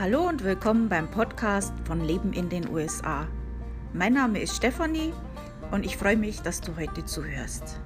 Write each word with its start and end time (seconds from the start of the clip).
Hallo 0.00 0.28
und 0.28 0.44
willkommen 0.44 0.88
beim 0.88 1.10
Podcast 1.10 1.74
von 1.84 2.00
Leben 2.00 2.32
in 2.32 2.48
den 2.48 2.68
USA. 2.68 3.26
Mein 3.92 4.12
Name 4.12 4.40
ist 4.40 4.54
Stefanie 4.54 5.12
und 5.72 5.84
ich 5.84 5.96
freue 5.96 6.16
mich, 6.16 6.40
dass 6.40 6.60
du 6.60 6.76
heute 6.76 7.04
zuhörst. 7.04 7.80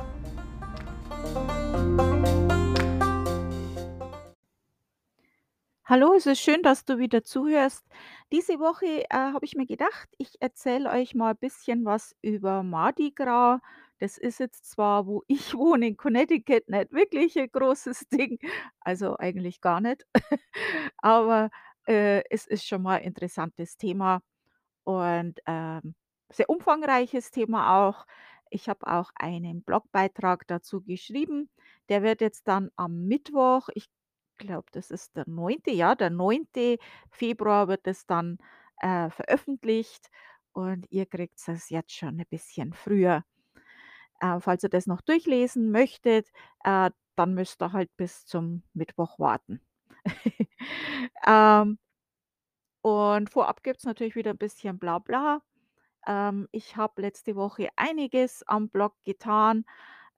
Hallo, 5.86 6.12
es 6.12 6.26
ist 6.26 6.40
schön, 6.40 6.62
dass 6.62 6.84
du 6.84 6.98
wieder 6.98 7.24
zuhörst. 7.24 7.82
Diese 8.30 8.58
Woche 8.60 9.04
äh, 9.08 9.08
habe 9.08 9.46
ich 9.46 9.56
mir 9.56 9.66
gedacht, 9.66 10.10
ich 10.18 10.34
erzähle 10.40 10.90
euch 10.90 11.14
mal 11.14 11.30
ein 11.30 11.38
bisschen 11.38 11.86
was 11.86 12.14
über 12.20 12.62
Mardi 12.62 13.12
Gras. 13.12 13.62
Das 14.00 14.18
ist 14.18 14.38
jetzt 14.38 14.70
zwar, 14.70 15.06
wo 15.06 15.22
ich 15.28 15.54
wohne, 15.54 15.86
in 15.86 15.96
Connecticut, 15.96 16.68
nicht 16.68 16.92
wirklich 16.92 17.38
ein 17.40 17.50
großes 17.50 18.08
Ding, 18.10 18.38
also 18.80 19.16
eigentlich 19.16 19.62
gar 19.62 19.80
nicht, 19.80 20.04
aber 20.98 21.48
äh, 21.86 22.22
es 22.30 22.46
ist 22.46 22.66
schon 22.66 22.82
mal 22.82 22.98
ein 22.98 23.04
interessantes 23.04 23.76
Thema 23.76 24.22
und 24.84 25.40
ähm, 25.46 25.94
sehr 26.30 26.48
umfangreiches 26.48 27.30
Thema 27.30 27.88
auch. 27.88 28.06
Ich 28.50 28.68
habe 28.68 28.86
auch 28.86 29.10
einen 29.14 29.62
Blogbeitrag 29.62 30.46
dazu 30.46 30.82
geschrieben. 30.82 31.50
Der 31.88 32.02
wird 32.02 32.20
jetzt 32.20 32.48
dann 32.48 32.70
am 32.76 33.06
Mittwoch, 33.06 33.68
ich 33.74 33.88
glaube, 34.36 34.66
das 34.72 34.90
ist 34.90 35.16
der 35.16 35.24
neunte, 35.26 35.70
ja, 35.70 35.94
der 35.94 36.10
neunte 36.10 36.78
Februar 37.10 37.68
wird 37.68 37.86
es 37.86 38.06
dann 38.06 38.38
äh, 38.78 39.10
veröffentlicht 39.10 40.08
und 40.52 40.86
ihr 40.90 41.06
kriegt 41.06 41.38
es 41.46 41.70
jetzt 41.70 41.92
schon 41.92 42.20
ein 42.20 42.26
bisschen 42.28 42.72
früher. 42.74 43.24
Äh, 44.20 44.40
falls 44.40 44.62
ihr 44.62 44.68
das 44.70 44.86
noch 44.86 45.00
durchlesen 45.00 45.70
möchtet, 45.70 46.28
äh, 46.64 46.90
dann 47.16 47.34
müsst 47.34 47.62
ihr 47.62 47.72
halt 47.72 47.90
bis 47.96 48.26
zum 48.26 48.62
Mittwoch 48.74 49.18
warten. 49.18 49.60
ähm, 51.26 51.78
und 52.82 53.30
vorab 53.30 53.62
gibt 53.62 53.78
es 53.78 53.84
natürlich 53.84 54.16
wieder 54.16 54.30
ein 54.32 54.38
bisschen 54.38 54.78
Blabla. 54.78 55.42
Ähm, 56.06 56.48
ich 56.52 56.76
habe 56.76 57.02
letzte 57.02 57.36
Woche 57.36 57.68
einiges 57.76 58.44
am 58.48 58.68
Blog 58.70 58.94
getan. 59.04 59.64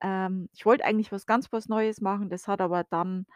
Ähm, 0.03 0.49
ich 0.55 0.67
wollte 0.67 0.85
eigentlich 0.87 1.13
was 1.13 1.27
ganz 1.27 1.53
was 1.53 1.69
Neues 1.69 2.01
machen, 2.03 2.31
das 2.31 2.49
hat 2.49 2.61
aber 2.63 2.85
dann 2.85 3.27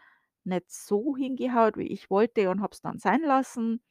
nicht 0.44 0.70
so 0.72 1.16
hingehaut, 1.16 1.76
wie 1.78 1.88
ich 1.88 2.10
wollte 2.10 2.50
und 2.50 2.62
habe 2.62 2.72
es 2.74 2.82
dann 2.82 2.98
sein 2.98 3.22
lassen. 3.22 3.82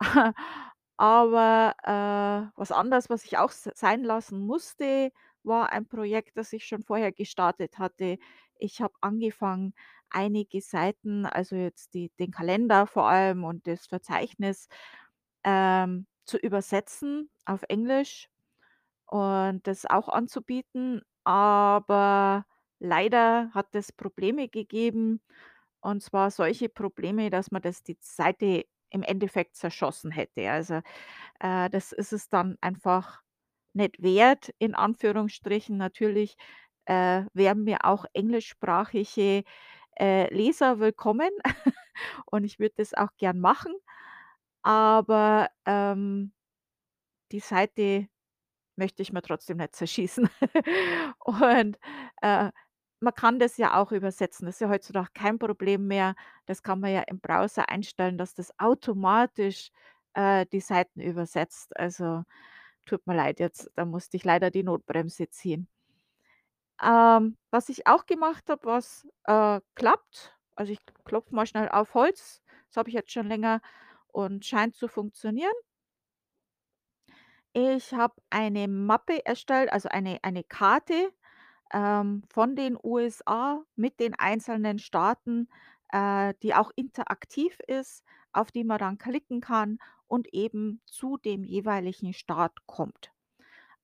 Aber, 0.98 1.74
äh, 1.84 2.58
was 2.58 2.72
anderes, 2.72 3.10
was 3.10 3.24
ich 3.24 3.38
auch 3.38 3.50
sein 3.52 4.04
lassen 4.04 4.40
musste, 4.40 5.12
war 5.44 5.72
ein 5.72 5.86
Projekt, 5.88 6.36
das 6.38 6.52
ich 6.54 6.66
schon 6.66 6.82
vorher 6.84 7.12
gestartet 7.12 7.78
hatte. 7.78 8.18
Ich 8.58 8.80
habe 8.80 8.94
angefangen, 9.00 9.74
einige 10.10 10.60
Seiten, 10.60 11.26
also 11.26 11.56
jetzt 11.56 11.94
die 11.94 12.10
den 12.18 12.30
Kalender 12.30 12.86
vor 12.86 13.08
allem 13.08 13.44
und 13.44 13.66
das 13.66 13.86
Verzeichnis, 13.86 14.68
ähm, 15.44 16.06
zu 16.26 16.38
übersetzen 16.38 17.30
auf 17.46 17.62
Englisch 17.68 18.28
und 19.06 19.66
das 19.66 19.86
auch 19.86 20.08
anzubieten. 20.08 21.02
Aber 21.24 22.46
leider 22.78 23.50
hat 23.52 23.74
es 23.74 23.92
Probleme 23.92 24.48
gegeben, 24.48 25.20
und 25.80 26.02
zwar 26.02 26.30
solche 26.30 26.68
Probleme, 26.68 27.30
dass 27.30 27.50
man 27.52 27.62
das 27.62 27.82
die 27.82 27.98
Seite 28.00 28.64
im 28.90 29.02
Endeffekt 29.02 29.56
zerschossen 29.56 30.10
hätte. 30.12 30.50
Also, 30.50 30.80
äh, 31.40 31.70
das 31.70 31.92
ist 31.92 32.12
es 32.12 32.28
dann 32.28 32.56
einfach 32.60 33.22
nicht 33.74 34.02
wert, 34.02 34.50
in 34.58 34.74
Anführungsstrichen. 34.74 35.76
Natürlich, 35.76 36.36
äh, 36.86 37.24
wären 37.34 37.64
mir 37.64 37.84
auch 37.84 38.04
englischsprachige, 38.14 39.44
äh, 40.00 40.32
Leser 40.34 40.80
willkommen 40.80 41.30
und 42.26 42.44
ich 42.44 42.58
würde 42.60 42.74
das 42.78 42.94
auch 42.94 43.10
gern 43.18 43.40
machen, 43.40 43.74
aber, 44.62 45.50
ähm, 45.66 46.32
die 47.32 47.40
Seite 47.40 48.08
möchte 48.76 49.02
ich 49.02 49.12
mir 49.12 49.22
trotzdem 49.22 49.58
nicht 49.58 49.76
zerschießen. 49.76 50.28
Und, 51.24 51.78
äh, 52.22 52.52
man 53.00 53.14
kann 53.14 53.38
das 53.38 53.58
ja 53.58 53.76
auch 53.80 53.92
übersetzen. 53.92 54.46
Das 54.46 54.56
ist 54.56 54.60
ja 54.60 54.68
heutzutage 54.70 55.10
kein 55.14 55.38
Problem 55.38 55.86
mehr. 55.88 56.14
Das 56.46 56.62
kann 56.62 56.80
man 56.80 56.92
ja 56.92 57.02
im 57.02 57.20
Browser 57.20 57.68
einstellen, 57.70 58.18
dass 58.18 58.34
das 58.34 58.52
automatisch, 58.58 59.70
äh, 60.14 60.46
die 60.52 60.60
Seiten 60.60 61.00
übersetzt. 61.00 61.76
Also, 61.78 62.24
tut 62.86 63.06
mir 63.06 63.16
leid 63.16 63.40
jetzt, 63.40 63.70
da 63.76 63.84
musste 63.86 64.16
ich 64.18 64.24
leider 64.24 64.50
die 64.50 64.64
Notbremse 64.64 65.28
ziehen. 65.30 65.68
Ähm, 66.82 67.36
was 67.50 67.68
ich 67.68 67.86
auch 67.86 68.06
gemacht 68.06 68.48
habe, 68.50 68.64
was, 68.66 69.06
äh, 69.24 69.60
klappt 69.74 70.32
also, 70.56 70.72
ich 70.72 70.80
klopfe 71.04 71.34
mal 71.34 71.46
schnell 71.46 71.68
auf 71.68 71.92
Holz. 71.94 72.42
Das 72.68 72.78
habe 72.78 72.88
ich 72.88 72.94
jetzt 72.94 73.12
schon 73.12 73.28
länger 73.28 73.60
und 74.08 74.44
scheint 74.46 74.74
zu 74.74 74.88
funktionieren. 74.88 75.52
Ich 77.52 77.92
habe 77.94 78.14
eine 78.30 78.68
Mappe 78.68 79.24
erstellt, 79.24 79.72
also 79.72 79.88
eine 79.88 80.18
eine 80.22 80.44
Karte, 80.44 81.12
ähm, 81.72 82.22
von 82.30 82.56
den 82.56 82.78
USA 82.82 83.64
mit 83.76 84.00
den 84.00 84.14
einzelnen 84.14 84.78
Staaten, 84.78 85.48
äh, 85.92 86.34
die 86.42 86.54
auch 86.54 86.72
interaktiv 86.76 87.58
ist, 87.68 88.04
auf 88.32 88.52
die 88.52 88.64
man 88.64 88.78
dann 88.78 88.98
klicken 88.98 89.40
kann 89.40 89.78
und 90.08 90.28
eben 90.34 90.82
zu 90.86 91.16
dem 91.18 91.44
jeweiligen 91.44 92.12
Staat 92.14 92.66
kommt. 92.66 93.12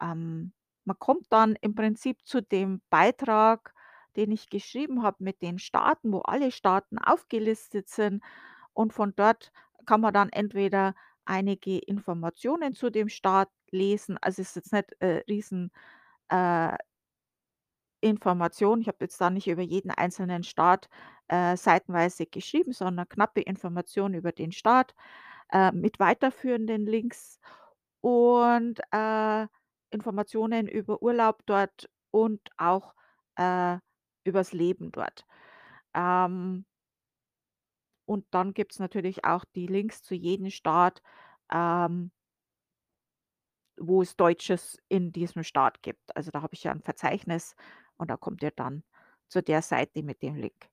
Ähm, 0.03 0.53
man 0.85 0.99
kommt 0.99 1.27
dann 1.31 1.57
im 1.61 1.75
Prinzip 1.75 2.19
zu 2.27 2.43
dem 2.43 2.83
Beitrag, 2.91 3.75
den 4.17 4.31
ich 4.31 4.51
geschrieben 4.51 5.03
habe 5.03 5.19
mit 5.25 5.43
den 5.43 5.59
Staaten, 5.59 6.13
wo 6.13 6.21
alle 6.21 6.51
Staaten 6.53 6.99
aufgelistet 6.99 7.89
sind 7.89 8.23
und 8.75 8.93
von 8.93 9.15
dort 9.17 9.53
kann 9.87 10.01
man 10.01 10.15
dann 10.15 10.29
entweder 10.31 10.95
einige 11.25 11.79
Informationen 11.79 12.75
zu 12.75 12.91
dem 12.91 13.09
Staat 13.09 13.51
lesen. 13.71 14.19
Also, 14.21 14.43
es 14.43 14.51
ist 14.51 14.57
jetzt 14.57 14.73
nicht, 14.73 14.93
äh, 15.01 15.23
riesen, 15.29 15.71
äh, 16.29 16.77
Information. 18.01 18.81
Ich 18.81 18.89
habe 18.89 18.99
jetzt 19.03 19.21
da 19.21 19.31
nicht 19.31 19.47
über 19.49 19.63
jeden 19.63 19.91
einzelnen 19.91 20.43
Staat, 20.43 20.89
äh, 21.29 21.57
seitenweise 21.57 22.27
geschrieben, 22.27 22.73
sondern 22.73 23.09
knappe 23.09 23.41
Informationen 23.41 24.15
über 24.15 24.33
den 24.33 24.51
Staat, 24.53 24.95
äh, 25.53 25.73
mit 25.73 26.01
weiterführenden 26.01 26.87
Links 26.87 27.41
und, 28.01 28.81
äh, 28.93 29.47
Informationen 29.93 30.69
über 30.69 31.03
Urlaub 31.03 31.43
dort 31.47 31.91
und 32.11 32.41
auch, 32.59 32.95
äh, 33.37 33.79
übers 34.25 34.53
Leben 34.53 34.93
dort. 34.93 35.27
Ähm 35.95 36.65
und 38.09 38.27
dann 38.31 38.55
gibt's 38.55 38.79
natürlich 38.79 39.25
auch 39.25 39.45
die 39.55 39.67
Links 39.67 40.03
zu 40.03 40.15
jedem 40.15 40.51
Staat, 40.51 41.03
ähm 41.53 42.11
wo 43.79 44.03
es 44.03 44.17
Deutsches 44.17 44.79
in 44.89 45.13
diesem 45.13 45.43
Staat 45.45 45.83
gibt. 45.83 46.15
Also, 46.17 46.31
da 46.31 46.43
habe 46.43 46.55
ich 46.55 46.65
ja 46.65 46.73
'n 46.73 46.83
Verzeichnis 46.83 47.55
und 47.97 48.11
da 48.11 48.17
kommt 48.17 48.43
ihr 48.43 48.51
dann 48.51 48.85
zu 49.29 49.43
der 49.43 49.63
Seite 49.63 50.03
mit 50.03 50.23
dem 50.23 50.37
Link. 50.37 50.69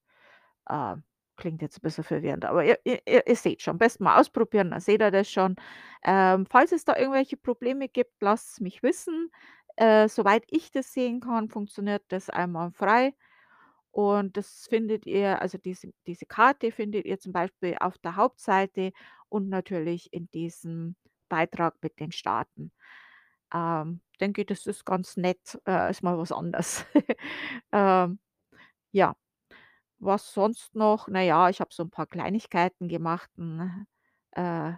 Äh, 0.68 0.97
klingt 1.40 1.62
jetzt 1.64 1.80
'n 1.80 1.82
bisschen 1.84 2.04
verwirrend, 2.06 2.46
aber 2.46 2.66
ihr 2.66 2.80
ihr 2.86 3.02
ihr 3.28 3.36
seht 3.38 3.62
schon. 3.64 3.74
Am 3.74 3.80
besten 3.80 4.04
mal 4.06 4.20
ausprobieren, 4.20 4.72
dann 4.72 4.82
seht 4.82 5.02
ihr 5.02 5.12
das 5.12 5.32
schon. 5.32 5.56
Ähm, 6.06 6.46
falls 6.50 6.72
es 6.74 6.86
da 6.86 6.98
irgendwelche 6.98 7.38
Probleme 7.38 7.90
gibt, 7.90 8.14
lasst's 8.22 8.60
mich 8.62 8.84
wissen. 8.84 9.32
Äh, 9.78 10.10
soweit 10.10 10.44
ich 10.50 10.72
das 10.72 10.94
sehen 10.94 11.22
kann, 11.22 11.50
funktioniert 11.50 12.04
das 12.10 12.30
einwandfrei 12.30 13.14
und 13.92 14.38
das 14.38 14.68
findet 14.70 15.06
ihr 15.08 15.42
also 15.42 15.58
diese 15.58 15.92
diese 16.08 16.26
Karte 16.28 16.72
findet 16.72 17.06
ihr 17.06 17.20
zum 17.20 17.34
Beispiel 17.34 17.78
auf 17.80 17.98
der 18.00 18.16
Hauptseite 18.18 18.92
und 19.30 19.50
natürlich 19.50 20.14
in 20.14 20.30
diesem 20.32 20.96
Beitrag 21.30 21.76
mit 21.82 22.00
den 22.00 22.12
Staaten. 22.12 22.72
Ähm, 23.54 24.02
denke, 24.22 24.46
das 24.46 24.66
ist 24.68 24.86
ganz 24.86 25.18
nett, 25.18 25.60
äh, 25.68 25.90
ist 25.92 26.04
mal 26.04 26.18
was 26.18 26.32
anderes. 26.32 26.86
Ähm, 27.74 28.20
ja, 28.94 29.16
was 30.00 30.34
sonst 30.34 30.76
noch? 30.76 31.08
Na 31.10 31.22
ja, 31.22 31.50
ich 31.50 31.60
habe 31.62 31.74
so 31.74 31.84
'n 31.84 31.90
paar 31.92 32.08
Kleinigkeiten 32.08 32.88
gemacht, 32.90 33.30
'n, 33.38 33.88
äh, 34.31 34.74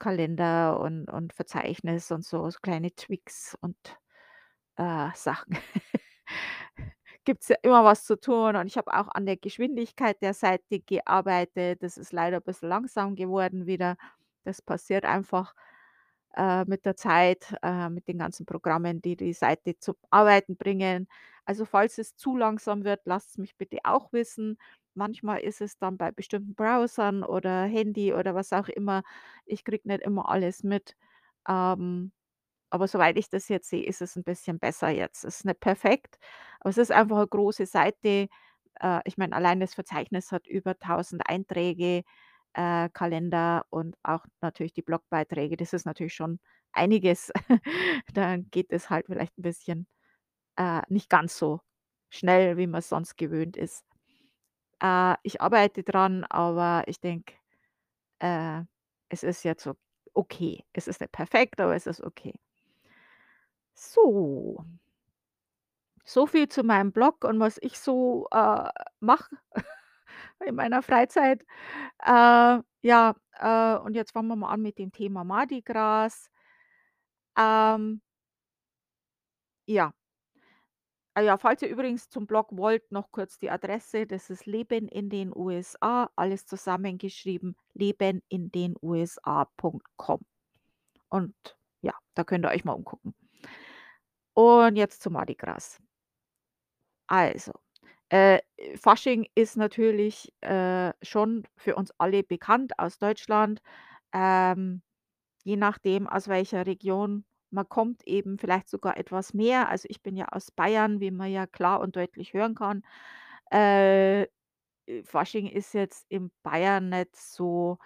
Kalender 0.00 0.80
und 0.80 1.10
und 1.10 1.32
Verzeichnis 1.34 2.10
und 2.12 2.24
so, 2.24 2.50
so 2.50 2.58
kleine 2.62 2.92
Tweaks 2.94 3.56
und, 3.62 3.76
äh, 4.76 5.10
Sachen. 5.14 5.58
Gibt's 7.24 7.48
ja 7.48 7.56
immer 7.62 7.84
was 7.84 8.04
zu 8.06 8.16
tun 8.20 8.56
und 8.56 8.66
ich 8.68 8.76
habe 8.78 8.92
auch 8.94 9.08
an 9.08 9.26
der 9.26 9.36
Geschwindigkeit 9.36 10.22
der 10.22 10.34
Seite 10.34 10.80
gearbeitet. 10.80 11.82
Das 11.82 11.98
ist 11.98 12.12
leider 12.12 12.40
bisschen 12.40 12.68
langsam 12.70 13.16
geworden 13.16 13.66
wieder. 13.66 13.96
Das 14.44 14.62
passiert 14.62 15.04
einfach, 15.06 15.54
äh, 16.36 16.64
mit 16.66 16.86
der 16.86 16.96
Zeit, 16.96 17.54
äh, 17.62 17.90
mit 17.90 18.08
den 18.08 18.18
ganzen 18.18 18.46
Programmen, 18.46 19.02
die 19.02 19.16
die 19.16 19.32
Seite 19.34 19.78
zum 19.78 19.96
Arbeiten 20.10 20.56
bringen. 20.56 21.08
Also, 21.46 21.64
falls 21.64 21.98
es 21.98 22.16
zu 22.16 22.36
langsam 22.36 22.84
wird, 22.84 23.02
lasst's 23.04 23.38
mich 23.38 23.56
bitte 23.56 23.78
auch 23.84 24.12
wissen. 24.12 24.58
Manchmal 24.94 25.40
ist 25.40 25.60
es 25.60 25.78
dann 25.78 25.96
bei 25.96 26.10
bestimmten 26.10 26.54
Browsern 26.56 27.22
oder 27.22 27.64
Handy 27.64 28.12
oder 28.14 28.34
was 28.34 28.52
auch 28.52 28.68
immer. 28.68 29.02
Ich 29.44 29.64
kriege 29.64 29.86
nicht 29.88 30.02
immer 30.02 30.28
alles 30.28 30.64
mit. 30.64 30.96
Ähm, 31.48 32.12
aber 32.70 32.88
soweit 32.88 33.18
ich 33.18 33.30
das 33.30 33.48
jetzt 33.48 33.68
sehe, 33.70 33.84
ist 33.86 34.02
es 34.02 34.16
'n 34.16 34.24
bisschen 34.24 34.58
besser 34.60 34.90
jetzt. 34.90 35.24
Es 35.24 35.38
ist 35.40 35.44
nicht 35.46 35.60
perfekt, 35.60 36.18
aber 36.60 36.70
es 36.70 36.78
ist 36.78 36.92
einfach 36.92 37.18
'ne 37.18 37.28
große 37.28 37.66
Seite. 37.66 38.28
Äh, 38.80 39.00
ich 39.04 39.18
meine, 39.18 39.36
allein 39.36 39.60
das 39.60 39.74
Verzeichnis 39.74 40.32
hat 40.32 40.46
über 40.48 40.72
1.000 40.78 41.22
Einträge. 41.28 42.04
äh, 42.54 42.88
Kalender 42.90 43.66
und 43.70 43.96
auch 44.02 44.26
natürlich 44.42 44.72
die 44.74 44.82
Blogbeiträge. 44.82 45.56
Das 45.58 45.72
ist 45.74 45.86
natürlich 45.86 46.14
schon 46.14 46.40
einiges. 46.72 47.32
Da 48.14 48.36
geht 48.38 48.72
es 48.72 48.90
halt 48.90 49.06
vielleicht 49.06 49.38
'n 49.38 49.42
bisschen, 49.42 49.86
äh, 50.56 50.82
nicht 50.88 51.10
ganz 51.10 51.38
so 51.38 51.60
schnell, 52.10 52.56
wie 52.56 52.66
man's 52.66 52.88
sonst 52.88 53.16
gewöhnt 53.16 53.56
ist. 53.56 53.84
Äh, 54.82 55.16
ich 55.22 55.40
arbeite 55.40 55.82
dran, 55.82 56.24
aber 56.24 56.84
ich 56.88 57.00
denke, 57.00 57.34
äh, 58.20 58.62
es 59.10 59.22
ist 59.24 59.44
jetzt 59.44 59.64
so 59.64 59.76
okay. 60.14 60.64
Es 60.74 60.88
ist 60.88 61.00
nicht 61.00 61.12
perfekt, 61.12 61.60
aber 61.60 61.76
es 61.76 61.86
ist 61.86 62.02
okay. 62.02 62.34
So. 63.76 64.64
So 66.04 66.26
viel 66.26 66.48
zu 66.48 66.62
meinem 66.62 66.92
Blog 66.92 67.24
und 67.24 67.40
was 67.40 67.58
ich 67.60 67.78
so, 67.78 68.28
äh, 68.30 68.68
mache 69.00 69.36
in 70.46 70.54
meiner 70.56 70.82
Freizeit. 70.82 71.42
Äh, 72.04 72.60
ja, 72.82 73.16
äh, 73.40 73.76
und 73.78 73.94
jetzt 73.94 74.12
fangen 74.12 74.28
wir 74.28 74.36
mal 74.36 74.50
an 74.52 74.62
mit 74.62 74.78
dem 74.78 74.92
Thema 74.92 75.24
Mardi 75.24 75.62
Gras. 75.62 76.30
Ähm 77.36 78.00
ja. 79.68 79.92
Ah 81.18 81.22
ja, 81.22 81.38
falls 81.38 81.62
ihr 81.62 81.70
übrigens 81.70 82.10
zum 82.10 82.26
Blog 82.26 82.48
wollt, 82.50 82.92
noch 82.92 83.10
kurz 83.10 83.38
die 83.38 83.48
Adresse. 83.48 84.06
Das 84.06 84.28
ist 84.28 84.44
Leben 84.44 84.86
in 84.86 85.08
den 85.08 85.34
USA, 85.34 86.10
alles 86.14 86.44
zusammengeschrieben, 86.44 87.56
lebenindenusa.com. 87.72 90.20
Und 91.08 91.34
ja, 91.80 91.94
da 92.12 92.22
könnt 92.22 92.44
ihr 92.44 92.50
euch 92.50 92.66
mal 92.66 92.74
umgucken. 92.74 93.14
Und 94.34 94.76
jetzt 94.76 95.02
zu 95.02 95.10
Mardi 95.10 95.36
Gras. 95.36 95.80
Also, 97.06 97.52
äh, 98.10 98.40
Fasching 98.76 99.26
ist 99.34 99.56
natürlich, 99.56 100.34
äh, 100.42 100.92
schon 101.00 101.48
für 101.56 101.76
uns 101.76 101.92
alle 101.96 102.24
bekannt 102.24 102.78
aus 102.78 102.98
Deutschland. 102.98 103.62
Ähm, 104.12 104.82
je 105.44 105.56
nachdem, 105.56 106.08
aus 106.08 106.28
welcher 106.28 106.66
Region 106.66 107.24
man 107.50 107.68
kommt, 107.68 108.06
eben 108.06 108.38
vielleicht 108.38 108.68
sogar 108.68 108.96
etwas 108.98 109.34
mehr. 109.34 109.68
Also, 109.68 109.86
ich 109.90 110.02
bin 110.02 110.16
ja 110.16 110.26
aus 110.30 110.50
Bayern, 110.50 111.00
wie 111.00 111.10
man 111.10 111.30
ja 111.32 111.46
klar 111.46 111.80
und 111.80 111.96
deutlich 111.96 112.34
hören 112.34 112.54
kann. 112.54 112.82
Äh, 113.52 114.22
äh, 114.24 114.28
Fasching 115.04 115.48
ist 115.48 115.74
jetzt 115.74 116.06
in 116.10 116.30
Bayern 116.44 116.90
nicht 116.90 117.16
so 117.16 117.78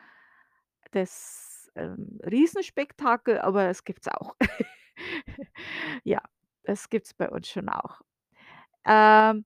das, 0.93 1.71
ähm, 1.77 2.19
Riesenspektakel, 2.25 3.39
aber 3.41 3.65
das 3.67 3.85
gibt's 3.85 4.09
auch. 4.09 4.37
Ja, 6.05 6.21
das 6.65 6.89
gibt's 6.91 7.15
bei 7.15 7.29
uns 7.31 7.49
schon 7.49 7.69
auch. 7.69 8.01
Ähm 8.87 9.45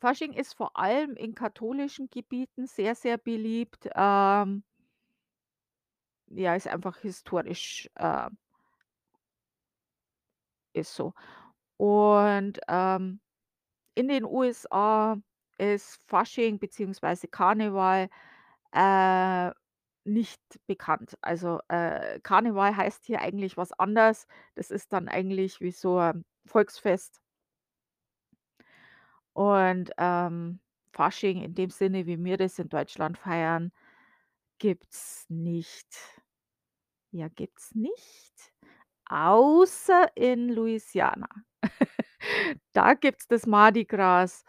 Fasching 0.00 0.32
ist 0.32 0.54
vor 0.54 0.76
allem 0.78 1.14
in 1.16 1.34
katholischen 1.34 2.08
Gebieten 2.10 2.66
sehr, 2.66 2.94
sehr 2.94 3.18
beliebt. 3.18 3.88
Ähm 3.94 4.62
ja, 6.30 6.54
ist 6.54 6.68
einfach 6.68 6.98
historisch, 6.98 7.90
äh 7.96 8.30
ist 10.76 10.94
so. 10.94 11.14
Und, 11.76 12.60
ähm, 12.68 13.20
in 13.96 14.08
den 14.08 14.24
USA 14.24 15.18
ist 15.58 16.00
Fasching 16.08 16.58
beziehungsweise 16.60 17.28
Karneval, 17.28 18.08
äh, 18.74 19.52
nicht 20.04 20.42
bekannt. 20.66 21.16
Also, 21.22 21.60
äh, 21.68 22.20
Karneval 22.22 22.76
heißt 22.76 23.06
hier 23.06 23.20
eigentlich 23.22 23.56
was 23.58 23.72
anders. 23.74 24.26
Das 24.56 24.70
ist 24.72 24.92
dann 24.92 25.08
eigentlich 25.08 25.60
wie 25.60 25.72
so 25.72 25.98
ein 25.98 26.24
Volksfest. 26.46 27.20
Und, 29.36 29.90
ähm, 29.98 30.60
Fasching 30.92 31.42
in 31.42 31.54
dem 31.54 31.70
Sinne, 31.70 32.06
wie 32.06 32.22
wir 32.22 32.36
das 32.36 32.58
in 32.58 32.68
Deutschland 32.68 33.16
feiern, 33.18 33.72
gibt's 34.58 35.26
nicht. 35.30 36.19
Ja, 37.14 37.28
gibt's 37.28 37.74
nicht, 37.74 38.52
außer 39.08 40.08
in 40.16 40.48
Louisiana. 40.50 41.28
Da 42.74 42.94
gibt's 42.94 43.28
das 43.28 43.46
Mardi 43.46 43.84
Gras. 43.86 44.44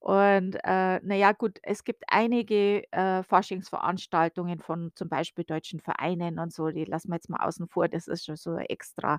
Und, 0.00 0.56
äh, 0.64 1.00
na 1.04 1.32
gut, 1.32 1.58
es 1.64 1.84
gibt 1.84 2.04
einige, 2.08 2.84
äh, 2.92 3.22
Faschingsveranstaltungen 3.24 4.60
von 4.60 4.92
zum 4.96 5.08
Beispiel 5.10 5.44
deutschen 5.44 5.80
Vereinen 5.80 6.38
und 6.40 6.52
so, 6.52 6.70
die 6.70 6.84
lassen 6.86 7.08
wir 7.10 7.16
jetzt 7.16 7.30
mal 7.30 7.44
außen 7.46 7.68
vor, 7.68 7.88
das 7.88 8.08
ist 8.08 8.26
schon 8.26 8.36
so 8.36 8.52
'n 8.52 8.60
extra 8.68 9.18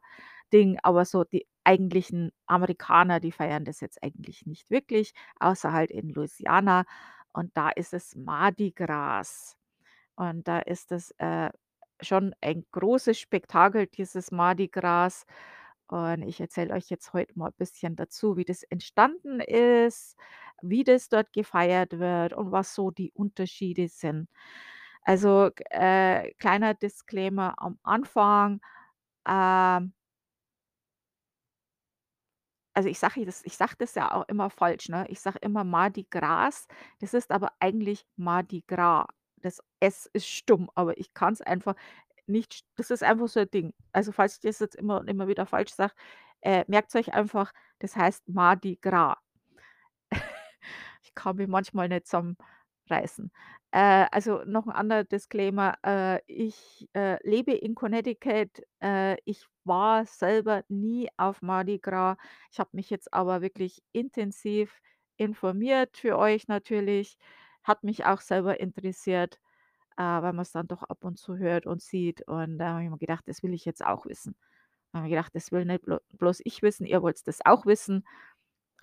Ding. 0.54 0.80
Aber 0.84 1.06
so 1.06 1.24
die 1.26 1.48
eigentlichen 1.66 2.32
Amerikaner, 2.48 3.20
die 3.22 3.32
feiern 3.34 3.66
das 3.66 3.82
jetzt 3.82 4.04
eigentlich 4.04 4.46
nicht 4.48 4.70
wirklich, 4.72 5.14
außer 5.40 5.74
halt 5.74 5.92
in 5.92 6.10
Louisiana. 6.10 6.86
Und 7.34 7.52
da 7.58 7.70
ist 7.70 7.94
es 7.94 8.16
Mardi 8.16 8.72
Gras. 8.72 9.58
Und 10.16 10.48
da 10.48 10.60
ist 10.60 10.92
das, 10.92 11.12
äh, 11.20 11.50
schon 12.02 12.34
ein 12.42 12.66
großes 12.72 13.20
Spektakel, 13.20 13.88
dieses 13.88 14.32
Mardi 14.32 14.68
Gras. 14.68 15.26
Und 15.88 16.24
ich 16.24 16.40
erzähle 16.42 16.74
euch 16.74 16.90
jetzt 16.90 17.14
heute 17.14 17.38
mal 17.38 17.52
bisschen 17.52 17.96
dazu, 17.96 18.38
wie 18.38 18.46
das 18.46 18.64
entstanden 18.64 19.40
ist, 19.42 20.16
wie 20.62 20.84
das 20.84 21.10
dort 21.10 21.32
gefeiert 21.34 22.00
wird 22.00 22.34
und 22.34 22.52
was 22.52 22.74
so 22.76 22.92
die 22.92 23.12
Unterschiede 23.14 23.88
sind. 23.90 24.28
Also, 25.04 25.52
äh, 25.72 26.34
kleiner 26.40 26.74
Disclaimer 26.76 27.56
am 27.60 27.80
Anfang, 27.84 28.62
ähm 29.28 29.94
also, 32.74 32.90
ich 32.90 33.00
sage 33.00 33.26
das 33.26 33.42
ich 33.46 33.56
sage 33.56 33.76
das 33.78 33.96
ja 33.96 34.12
auch 34.14 34.28
immer 34.28 34.50
falsch, 34.50 34.90
ne? 34.90 35.06
Ich 35.10 35.22
sage 35.22 35.40
immer 35.42 35.64
Mardi 35.64 36.06
Gras, 36.10 36.68
das 37.00 37.14
ist 37.14 37.32
aber 37.32 37.52
eigentlich 37.60 38.06
Mardi 38.18 38.64
Gras. 38.68 39.06
Das 39.42 39.62
S 39.80 40.10
ist 40.14 40.28
stumm, 40.28 40.70
aber 40.76 40.98
ich 40.98 41.14
kann's 41.14 41.42
einfach 41.42 41.76
nicht 42.28 42.64
das 42.78 42.92
ist 42.92 43.04
einfach 43.04 43.28
so 43.28 43.40
'n 43.42 43.50
Ding. 43.52 43.74
Also, 43.94 44.12
falls 44.12 44.36
ich 44.36 44.42
das 44.42 44.60
jetzt 44.60 44.76
immer 44.76 45.00
und 45.02 45.10
immer 45.10 45.28
wieder 45.28 45.46
falsch 45.46 45.74
sage, 45.74 45.94
äh, 46.42 46.66
merkt's 46.68 46.96
euch 46.96 47.14
einfach, 47.14 47.52
das 47.80 47.96
heißt 47.96 48.28
Mardi 48.30 48.78
Gras. 48.82 49.18
Ich 51.04 51.16
kann 51.16 51.38
mich 51.38 51.48
manchmal 51.50 51.90
nicht 51.90 52.08
zusammenreißen. 52.08 53.32
Äh, 53.72 54.08
also, 54.12 54.44
noch 54.46 54.68
'n 54.68 54.72
anderer 54.74 55.04
Disclaimer, 55.06 55.76
äh, 55.86 56.22
ich, 56.28 56.90
äh, 56.96 57.18
lebe 57.30 57.54
in 57.54 57.76
Connecticut. 57.76 58.62
Äh, 58.82 59.18
ich 59.26 59.46
war 59.66 60.06
selber 60.08 60.64
nie 60.70 61.10
auf 61.18 61.42
Mardi 61.44 61.80
Gras. 61.80 62.18
Ich 62.52 62.60
habe 62.60 62.72
mich 62.74 62.90
jetzt 62.92 63.14
aber 63.14 63.42
wirklich 63.44 63.84
intensiv 63.94 64.82
informiert 65.18 65.98
für 65.98 66.18
euch 66.20 66.48
natürlich. 66.50 67.18
Hat 67.66 67.84
mich 67.84 68.06
auch 68.06 68.22
selber 68.22 68.62
interessiert, 68.62 69.42
äh, 69.98 70.04
weil 70.04 70.34
man's 70.34 70.54
dann 70.54 70.68
doch 70.70 70.84
ab 70.84 71.04
und 71.06 71.18
zu 71.20 71.38
hört 71.38 71.68
und 71.68 71.82
sieht. 71.84 72.24
Und 72.28 72.60
da 72.60 72.74
habe 72.76 72.86
ich 72.86 72.92
mir 72.92 73.00
gedacht, 73.00 73.26
das 73.28 73.44
will 73.44 73.54
ich 73.56 73.66
jetzt 73.66 73.86
auch 73.86 74.06
wissen. 74.08 74.36
Da 74.94 75.00
habe 75.00 75.08
ich 75.10 75.14
gedacht, 75.16 75.36
das 75.36 75.52
will 75.52 75.66
nicht 75.66 75.84
blo 75.84 76.00
bloß 76.14 76.42
ich 76.46 76.62
wissen, 76.64 76.86
ihr 76.88 77.02
wollt's 77.04 77.24
das 77.24 77.46
auch 77.46 77.66
wissen. 77.68 78.06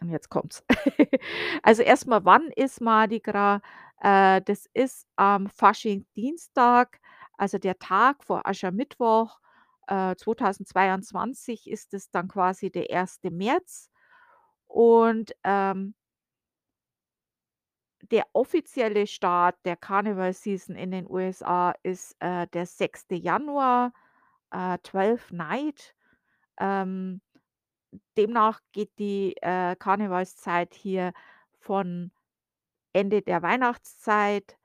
Und 0.01 0.11
jetzt 0.11 0.29
kommt's. 0.31 0.65
Also, 1.65 1.83
erst 1.83 2.07
mal, 2.09 2.25
wann 2.25 2.51
ist 2.57 2.81
Mardi 2.81 3.21
Gras? 3.21 3.61
Äh, 4.01 4.43
das 4.43 4.67
ist 4.75 5.07
am 5.17 5.49
Faschingsdienstag, 5.49 7.01
also 7.39 7.59
der 7.59 7.79
Tag 7.79 8.25
vor 8.25 8.47
Aschermittwoch. 8.47 9.41
Äh, 9.89 10.17
2022 10.17 11.71
ist 11.71 11.95
es 11.95 12.11
dann 12.11 12.29
quasi 12.29 12.71
der 12.71 12.91
1. 12.91 13.31
März. 13.31 13.91
Und, 14.69 15.33
ähm 15.45 15.95
der 18.12 18.26
offizielle 18.35 19.07
Start 19.07 19.57
der 19.64 19.76
Karneval-Season 19.76 20.76
in 20.76 20.90
den 20.92 21.11
USA 21.11 21.75
ist, 21.83 22.14
äh, 22.21 22.47
der 22.49 22.66
6. 22.66 23.16
Januar, 23.16 23.92
äh, 24.50 24.78
12 24.85 25.33
Night. 25.33 25.97
Ähm, 26.61 27.23
demnach 28.16 28.61
geht 28.73 28.99
die, 28.99 29.35
äh, 29.42 29.76
Karnevalszeit 29.76 30.75
hier 30.75 31.12
von 31.59 32.12
Ende 32.92 33.23
der 33.23 33.42
Weihnachtszeit, 33.42 34.59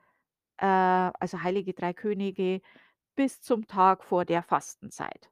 äh, 0.58 0.66
also 0.66 1.42
Heilige 1.42 1.74
Drei 1.74 1.94
Könige, 1.94 2.62
bis 3.16 3.42
zum 3.42 3.68
Tag 3.68 4.04
vor 4.04 4.26
der 4.26 4.44
Fastenzeit. 4.44 5.32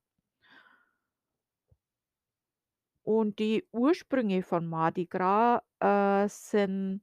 Und 3.03 3.39
die 3.39 3.67
Ursprünge 3.71 4.41
von 4.41 4.67
Mardi 4.67 5.05
Gras, 5.05 5.61
äh, 5.79 6.27
sind 6.29 7.01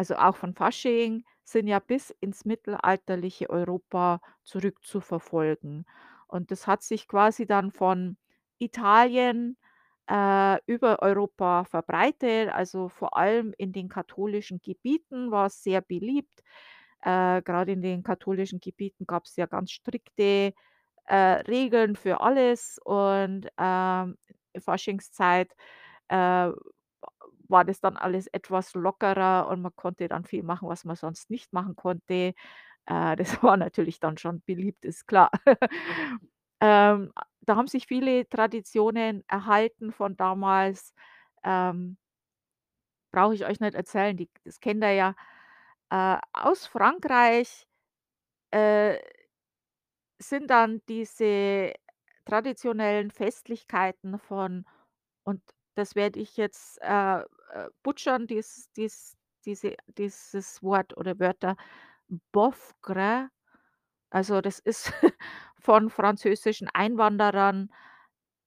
also 0.00 0.16
auch 0.16 0.36
von 0.36 0.54
Fasching, 0.54 1.24
sind 1.44 1.68
ja 1.68 1.78
bis 1.80 2.10
ins 2.20 2.44
mittelalterliche 2.46 3.50
Europa 3.50 4.20
zurückzuverfolgen. 4.44 5.84
Und 6.28 6.50
das 6.50 6.66
hat 6.66 6.82
sich 6.82 7.08
quasi 7.08 7.46
dann 7.46 7.70
von 7.72 8.16
Italien, 8.58 9.58
äh, 10.08 10.58
über 10.66 11.02
Europa 11.02 11.64
verbreitet. 11.64 12.50
Also, 12.50 12.88
vor 12.88 13.16
allem 13.16 13.52
in 13.58 13.72
den 13.72 13.88
katholischen 13.90 14.60
Gebieten 14.62 15.30
war's 15.32 15.62
sehr 15.62 15.82
beliebt. 15.82 16.42
Äh, 17.02 17.42
grade 17.42 17.72
in 17.72 17.82
den 17.82 18.02
katholischen 18.02 18.60
Gebieten 18.60 19.06
gab's 19.06 19.36
ja 19.36 19.46
ganz 19.46 19.70
strikte, 19.72 20.54
äh, 21.06 21.16
Regeln 21.48 21.96
für 21.96 22.20
alles 22.20 22.78
und, 22.84 23.48
ähm, 23.58 24.16
Faschingszeit, 24.58 25.52
äh, 26.08 26.50
war 27.50 27.64
das 27.64 27.80
dann 27.80 27.96
alles 27.96 28.26
etwas 28.28 28.74
lockerer 28.74 29.48
und 29.48 29.62
man 29.62 29.74
konnte 29.76 30.08
dann 30.08 30.24
viel 30.24 30.42
machen, 30.44 30.68
was 30.68 30.84
man 30.84 30.96
sonst 30.96 31.30
nicht 31.30 31.52
machen 31.52 31.76
konnte. 31.76 32.34
Äh, 32.86 33.16
das 33.16 33.42
war 33.44 33.56
natürlich 33.58 34.00
dann 34.00 34.18
schon 34.18 34.42
beliebt, 34.46 34.84
ist 34.84 35.06
klar. 35.08 35.30
Ähm, 36.62 37.12
da 37.42 37.56
haben 37.56 37.68
sich 37.68 37.86
viele 37.86 38.28
Traditionen 38.28 39.24
erhalten 39.28 39.92
von 39.92 40.16
damals. 40.16 40.94
Ähm 41.44 41.96
brauche 43.12 43.34
ich 43.34 43.44
euch 43.46 43.60
nicht 43.60 43.74
erzählen, 43.74 44.16
die 44.16 44.28
das 44.44 44.60
kennt 44.60 44.82
ihr 44.84 44.92
ja. 44.92 45.14
Äh, 45.90 46.18
aus 46.32 46.66
Frankreich, 46.66 47.66
äh 48.52 48.98
sind 50.22 50.50
dann 50.50 50.82
diese 50.88 51.72
traditionellen 52.26 53.10
Festlichkeiten 53.10 54.18
von 54.18 54.66
und 55.24 55.42
das 55.76 55.94
werde 55.94 56.20
ich 56.20 56.36
jetzt, 56.36 56.78
äh, 56.82 57.22
äh, 57.50 57.68
butchern, 57.82 58.26
dies 58.26 58.70
dies 58.76 59.16
diese 59.44 59.76
dieses 59.98 60.62
Wort 60.62 60.96
oder 60.96 61.18
Wörter, 61.18 61.56
Boeuf-Gras. 62.32 63.28
Also, 64.10 64.40
das 64.40 64.58
ist 64.60 64.92
von 65.60 65.90
französischen 65.90 66.68
Einwanderern 66.72 67.70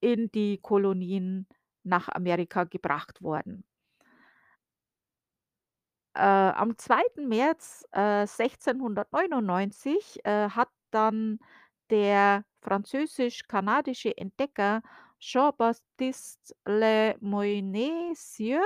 in 0.01 0.31
die 0.31 0.59
Kolonien 0.61 1.47
nach 1.83 2.09
Amerika 2.09 2.65
gebracht 2.65 3.21
worden. 3.21 3.65
Äh, 6.15 6.21
am 6.21 6.77
2. 6.77 7.27
März, 7.27 7.85
äh, 7.91 8.27
1699, 8.27 10.19
äh, 10.25 10.49
hat 10.49 10.69
dann 10.91 11.39
der 11.89 12.45
französisch-kanadische 12.61 14.15
Entdecker 14.17 14.81
Jean-Baptiste 15.23 16.53
Le 16.65 17.15
Moyne 17.21 18.13
Sieur 18.13 18.61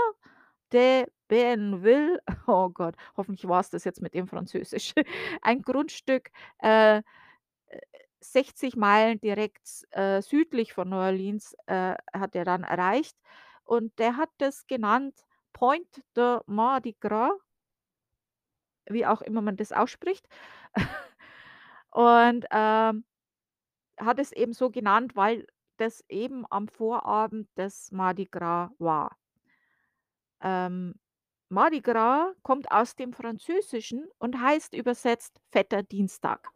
de 0.74 1.06
Bienville 1.28 2.20
oh 2.48 2.70
Gott, 2.70 2.96
hoffentlich 3.16 3.48
war's 3.48 3.70
das 3.70 3.84
jetzt 3.84 4.02
mit 4.02 4.16
dem 4.16 4.28
Französisch, 4.28 4.94
ein 5.44 5.62
Grundstück, 5.62 6.32
äh, 6.64 6.98
äh, 6.98 7.02
60 8.22 8.76
Meilen 8.76 9.20
direkt, 9.22 9.86
äh, 9.92 10.22
südlich 10.24 10.74
von 10.74 10.90
New 10.90 10.98
Orleans, 10.98 11.56
äh, 11.68 11.96
hat 12.12 12.36
er 12.36 12.44
dann 12.44 12.64
erreicht 12.64 13.16
und 13.64 13.98
der 14.00 14.18
hat 14.18 14.30
das 14.40 14.66
genannt 14.66 15.14
Pointe 15.54 16.02
de 16.16 16.40
Mardi 16.48 16.96
Gras 17.00 17.34
wie 18.90 19.06
auch 19.06 19.22
immer 19.22 19.42
man 19.42 19.58
das 19.58 19.74
ausspricht. 19.74 20.28
Und, 21.92 22.46
ähm, 22.52 23.04
hat 24.00 24.20
es 24.20 24.32
eben 24.32 24.54
so 24.54 24.70
genannt, 24.70 25.16
weil 25.16 25.46
das 25.78 26.04
eben 26.10 26.46
am 26.50 26.68
Vorabend 26.68 27.48
des 27.58 27.92
Mardi 27.92 28.26
Gras 28.26 28.72
war. 28.80 29.18
Ähm, 30.42 30.96
Mardi 31.50 31.82
Gras 31.82 32.34
kommt 32.44 32.72
aus 32.72 32.96
dem 32.96 33.14
Französischen 33.14 34.08
und 34.20 34.40
heißt 34.42 34.74
übersetzt 34.74 35.40
Fetter 35.52 35.84
Dienstag. 35.84 36.52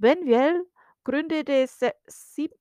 Bienville 0.00 0.64
gründete 1.04 1.66
se 1.66 1.92
sieb 2.06 2.52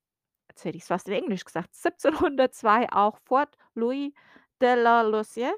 jetzt 0.50 0.66
hätte 0.66 0.78
ich's 0.78 0.88
fast 0.88 1.08
in 1.08 1.14
Englisch 1.16 1.46
gesagt, 1.46 1.76
1702 1.76 2.92
auch 2.92 3.18
Fort 3.26 3.56
Louis 3.76 4.14
de 4.62 4.76
la 4.76 5.02
Lausière, 5.04 5.54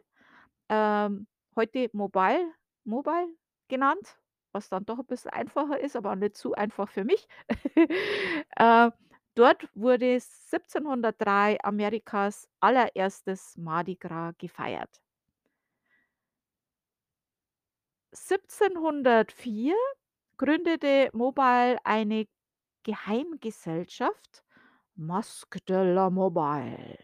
ähm, 0.69 1.27
heute 1.55 1.89
Mobile 1.93 2.51
Mobile 2.85 3.27
genannt, 3.69 4.17
was 4.53 4.69
dann 4.69 4.85
doch 4.85 4.99
'n 4.99 5.05
bisschen 5.07 5.31
einfacher 5.31 5.79
ist, 5.79 5.95
aber 5.95 6.15
nicht 6.15 6.37
zu 6.37 6.53
einfach 6.55 6.89
für 6.89 7.05
mich. 7.05 7.27
Äh, 8.57 8.91
dort 9.35 9.67
wurde 9.73 10.19
1703 10.19 11.57
Amerikas 11.63 12.47
allererstes 12.59 13.57
Mardi 13.57 13.95
Gras 13.95 14.33
gefeiert. 14.37 15.01
1704 18.13 19.75
gründete 20.37 21.09
Mobile 21.13 21.77
eine 21.85 22.27
Geheimgesellschaft, 22.83 24.43
Masque 24.95 25.59
de 25.65 25.93
la 25.93 26.09
Mobile. 26.09 26.97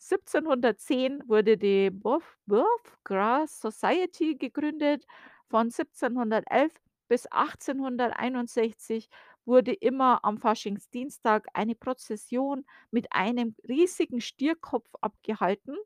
1710 0.00 1.28
wurde 1.28 1.58
die 1.58 1.90
Boeuf 1.90 2.38
Boeuf-Gras 2.46 3.60
Society 3.60 4.34
gegründet. 4.34 5.04
Von 5.48 5.66
1711 5.66 6.72
bis 7.08 7.26
1861 7.26 9.08
wurde 9.46 9.72
immer 9.72 10.24
am 10.24 10.38
Faschingsdienstag 10.38 11.46
eine 11.54 11.74
Prozession 11.74 12.64
mit 12.90 13.12
einem 13.12 13.54
riesigen 13.68 14.20
Stierkopf 14.20 14.88
abgehalten, 15.00 15.76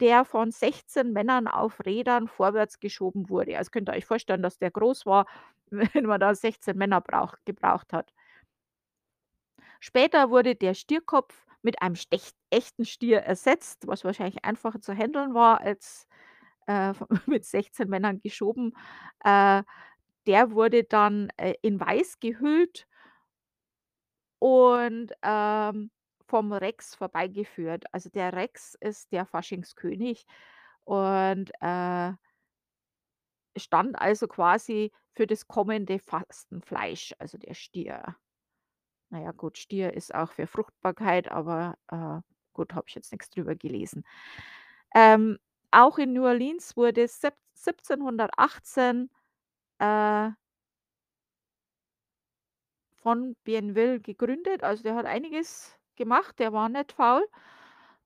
der 0.00 0.24
von 0.24 0.50
16 0.52 1.12
Männern 1.12 1.48
auf 1.48 1.84
Rädern 1.86 2.28
vorwärts 2.28 2.80
geschoben 2.80 3.28
wurde. 3.30 3.58
Also, 3.58 3.70
könnt 3.70 3.88
ihr 3.90 3.94
euch 3.94 4.06
vorstellen, 4.06 4.42
dass 4.42 4.58
der 4.58 4.70
groß 4.70 5.06
war, 5.06 5.26
wenn 5.70 6.06
man 6.06 6.20
da 6.20 6.34
16 6.34 6.76
Männer 6.76 7.00
braucht 7.00 7.44
gebraucht 7.46 7.92
hat. 7.92 8.12
Später 9.80 10.30
wurde 10.30 10.54
der 10.56 10.74
Stierkopf 10.74 11.46
mit 11.62 11.82
einem 11.82 11.96
stech 11.96 12.32
echten 12.50 12.84
Stier 12.84 13.18
ersetzt, 13.20 13.86
was 13.86 14.04
wahrscheinlich 14.04 14.44
einfacher 14.44 14.80
zu 14.80 14.92
händeln 14.92 15.34
war 15.34 15.60
als, 15.60 16.06
äh, 16.66 16.94
mit 17.26 17.44
16 17.44 17.88
Männern 17.88 18.20
geschoben. 18.20 18.74
Äh, 19.24 19.62
der 20.28 20.52
wurde 20.52 20.84
dann, 20.84 21.30
äh, 21.38 21.54
in 21.62 21.80
weiß 21.80 22.20
gehüllt 22.20 22.86
und, 24.42 25.12
ähm, 25.22 25.90
vom 26.26 26.52
Rex 26.52 26.94
vorbeigeführt. 26.94 27.84
Also, 27.92 28.10
der 28.10 28.32
Rex 28.34 28.74
ist 28.80 29.12
der 29.12 29.26
Faschingskönig 29.26 30.26
und, 30.84 31.50
äh 31.60 32.12
stand 33.56 33.98
also 34.00 34.28
quasi 34.28 34.92
für 35.14 35.26
das 35.26 35.48
kommende 35.48 35.98
Fastenfleisch, 35.98 37.14
also 37.18 37.38
der 37.38 37.54
Stier. 37.54 38.16
Na 39.10 39.20
ja 39.22 39.32
gut, 39.32 39.58
Stier 39.58 39.94
ist 39.94 40.14
auch 40.14 40.32
für 40.32 40.46
Fruchtbarkeit, 40.46 41.30
aber, 41.30 41.76
äh, 41.90 42.20
gut, 42.52 42.74
habe 42.74 42.86
ich 42.88 42.94
jetzt 42.94 43.12
nix 43.12 43.30
drüber 43.30 43.54
gelesen. 43.56 44.04
Ähm, 44.94 45.38
auch 45.72 45.98
in 45.98 46.12
New 46.14 46.24
Orleans 46.26 46.76
wurde 46.76 47.08
sieb 47.08 47.34
1718, 47.54 49.10
äh 49.80 50.30
von 52.96 53.36
Bienville 53.44 54.00
gegründet. 54.00 54.62
Also, 54.62 54.82
der 54.82 54.94
hat 54.94 55.06
einiges 55.06 55.78
gemacht, 55.96 56.38
der 56.38 56.52
war 56.52 56.68
nicht 56.68 56.92
faul. 56.92 57.26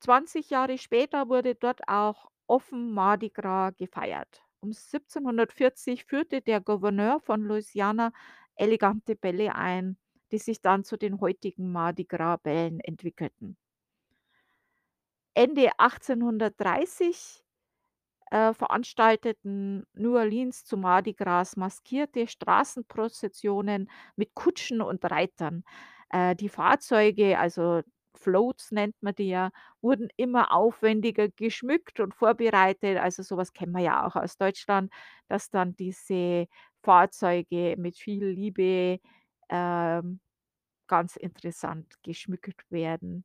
20 0.00 0.50
Jahre 0.50 0.78
später 0.78 1.28
wurde 1.28 1.54
dort 1.54 1.80
auch 1.88 2.30
offen 2.46 2.92
Mardi 2.92 3.30
Gras 3.30 3.74
gefeiert. 3.76 4.42
Um 4.60 4.72
1740 4.72 6.04
führte 6.04 6.40
der 6.42 6.60
Gouverneur 6.60 7.20
von 7.20 7.42
Louisiana 7.42 8.12
elegante 8.56 9.16
Bälle 9.16 9.54
ein, 9.54 9.96
die 10.30 10.38
sich 10.38 10.60
dann 10.60 10.84
zu 10.84 10.96
den 10.96 11.20
heutigen 11.20 11.72
Mardi-Gras-Bällen 11.72 12.80
entwickelten. 12.80 13.56
Ende 15.34 15.78
1830, 15.78 17.41
äh, 18.32 18.54
veranstalteten 18.54 19.86
New 19.94 20.16
Orleans 20.16 20.64
zu 20.64 20.76
Mardi 20.76 21.12
Gras 21.14 21.56
maskierte 21.56 22.26
Straßenprozessionen 22.28 23.90
mit 24.16 24.34
Kutschen 24.34 24.80
und 24.82 25.04
Reitern. 25.10 25.64
Äh, 26.10 26.34
die 26.36 26.48
Fahrzeuge, 26.48 27.38
also 27.38 27.82
Floats 28.14 28.70
nennt 28.72 28.94
man 29.02 29.14
die 29.14 29.28
ja, 29.28 29.50
wurden 29.80 30.08
immer 30.16 30.52
aufwendiger 30.52 31.28
geschmückt 31.28 32.00
und 32.00 32.14
vorbereitet. 32.14 32.98
Also, 32.98 33.22
so 33.22 33.36
was 33.36 33.52
kennen 33.52 33.72
wir 33.72 33.80
ja 33.82 34.06
auch 34.06 34.16
aus 34.16 34.36
Deutschland, 34.38 34.92
dass 35.28 35.50
dann 35.50 35.74
diese 35.76 36.46
Fahrzeuge 36.82 37.74
mit 37.78 37.96
viel 37.98 38.24
Liebe, 38.26 39.00
ähm, 39.50 40.20
ganz 40.88 41.16
interessant 41.16 41.94
geschmückt 42.02 42.70
werden. 42.70 43.24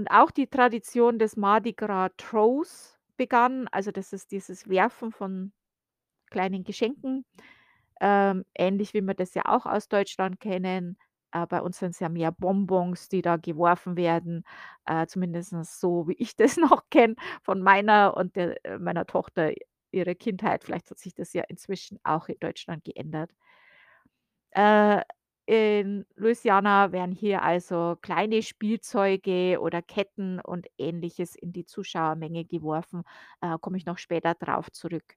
Und 0.00 0.10
auch 0.10 0.30
die 0.30 0.46
Tradition 0.46 1.18
des 1.18 1.36
Mardi 1.36 1.74
Gras 1.74 2.12
Throws 2.16 2.98
begann. 3.18 3.68
Also, 3.70 3.90
das 3.90 4.14
ist 4.14 4.32
dieses 4.32 4.66
Werfen 4.66 5.12
von 5.12 5.52
kleinen 6.30 6.64
Geschenken, 6.64 7.26
ähm, 8.00 8.46
ähnlich 8.56 8.94
wie 8.94 9.02
wir 9.02 9.12
das 9.12 9.34
ja 9.34 9.42
auch 9.46 9.66
aus 9.66 9.88
Deutschland 9.90 10.40
kennen. 10.40 10.96
Äh, 11.32 11.46
bei 11.48 11.60
uns 11.60 11.80
sind's 11.80 12.00
ja 12.00 12.08
mehr 12.08 12.32
Bonbons, 12.32 13.10
die 13.10 13.22
da 13.22 13.36
geworfen 13.36 13.98
werden, 13.98 14.44
äh, 14.86 15.06
zumindest 15.06 15.52
so, 15.80 16.08
wie 16.08 16.14
ich 16.14 16.34
das 16.38 16.56
noch 16.56 16.84
kenne 16.90 17.16
von 17.42 17.60
meiner 17.62 18.16
und 18.16 18.36
der 18.36 18.64
äh, 18.64 18.78
meiner 18.78 19.04
Tochter 19.06 19.52
ihre 19.92 20.14
Kindheit. 20.14 20.64
Vielleicht 20.64 20.90
hat 20.90 20.98
sich 20.98 21.14
das 21.14 21.34
ja 21.34 21.42
inzwischen 21.48 22.00
auch 22.04 22.28
in 22.28 22.38
Deutschland 22.40 22.84
geändert. 22.84 23.32
Äh, 24.52 25.02
in 25.50 26.06
Louisiana 26.14 26.92
werden 26.92 27.10
hier 27.10 27.42
also 27.42 27.96
kleine 28.02 28.40
Spielzeuge 28.40 29.58
oder 29.60 29.82
Ketten 29.82 30.38
und 30.40 30.68
Ähnliches 30.78 31.34
in 31.34 31.52
die 31.52 31.64
Zuschauermenge 31.64 32.44
geworfen, 32.44 33.02
äh, 33.40 33.58
komme 33.60 33.76
ich 33.76 33.84
noch 33.84 33.98
später 33.98 34.34
drauf 34.34 34.70
zurück. 34.70 35.16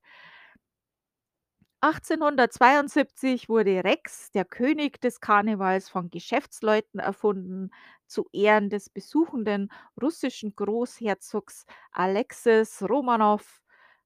1872 1.81 3.47
wurde 3.47 3.83
Rex, 3.83 4.31
der 4.31 4.45
König 4.45 5.01
des 5.01 5.19
Karnevals, 5.19 5.89
von 5.89 6.09
Geschäftsleuten 6.09 6.99
erfunden, 6.99 7.69
zu 8.07 8.27
Ehren 8.31 8.69
des 8.71 8.89
besuchenden 8.89 9.69
russischen 10.01 10.55
Großherzogs 10.55 11.65
Alexis 11.91 12.81
Romanow 12.81 13.61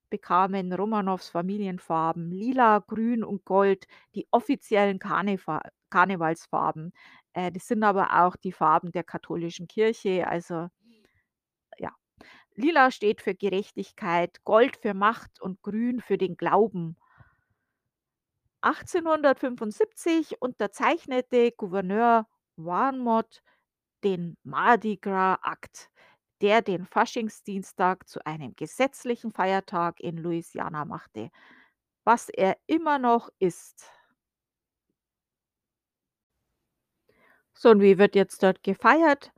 bekamen 0.10 0.74
Romanows 0.74 1.30
Familienfarben 1.30 2.32
Lila, 2.32 2.80
Grün 2.80 3.24
und 3.24 3.46
Gold 3.46 3.88
die 4.16 4.28
offiziellen 4.32 5.00
Karneval 5.00 5.62
Karnevalsfarben. 5.90 6.94
Äh, 7.34 7.52
das 7.52 7.68
sind 7.68 7.84
aber 7.84 8.24
auch 8.26 8.36
die 8.36 8.52
Farben 8.52 8.92
der 8.92 9.04
katholischen 9.04 9.68
Kirche, 9.68 10.28
also 10.28 10.70
ja. 11.78 11.92
Lila 12.56 12.92
steht 12.92 13.22
für 13.22 13.36
Gerechtigkeit, 13.36 14.44
Gold 14.44 14.78
für 14.78 14.94
Macht 14.94 15.42
und 15.42 15.62
Grün 15.62 16.02
für 16.02 16.18
den 16.18 16.36
Glauben. 16.38 16.98
1875 18.62 20.42
unterzeichnete 20.42 21.52
Gouverneur 21.52 22.28
Warmoth 22.58 23.42
den 24.04 24.38
Mardi 24.44 24.98
Gras 24.98 25.40
Act, 25.44 25.90
der 26.42 26.62
den 26.62 26.86
Faschingsdienstag 26.86 28.08
zu 28.08 28.26
einem 28.26 28.56
gesetzlichen 28.56 29.32
Feiertag 29.32 30.00
in 30.00 30.18
Louisiana 30.18 30.86
machte, 30.86 31.30
was 32.06 32.30
er 32.30 32.58
immer 32.68 33.00
noch 33.00 33.30
ist. 33.40 33.90
So, 37.54 37.70
und 37.72 37.82
wie 37.82 37.98
wird 37.98 38.16
jetzt 38.16 38.44
dort 38.44 38.64
gefeiert? 38.64 39.32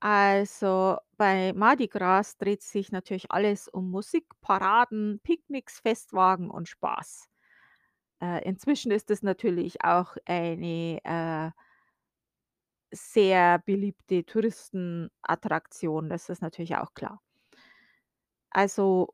Also, 0.00 0.98
bei 1.16 1.52
Mardi 1.54 1.88
Gras 1.88 2.36
dreht 2.38 2.62
sich 2.62 2.92
natürlich 2.92 3.30
alles 3.32 3.68
um 3.68 3.90
Musik, 3.90 4.26
Paraden, 4.42 5.20
Picknicks, 5.22 5.80
Festwagen 5.80 6.50
und 6.50 6.68
Spaß. 6.68 7.28
Äh, 8.22 8.44
inzwischen 8.48 8.92
ist 8.92 9.10
es 9.10 9.22
natürlich 9.22 9.84
auch 9.84 10.16
eine, 10.26 11.00
äh 11.04 11.50
sehr 12.92 13.58
beliebte 13.60 14.24
Touristenattraktion, 14.24 16.08
das 16.08 16.28
ist 16.30 16.42
natürlich 16.42 16.76
auch 16.76 16.94
klar. 16.94 17.20
Also, 18.52 19.08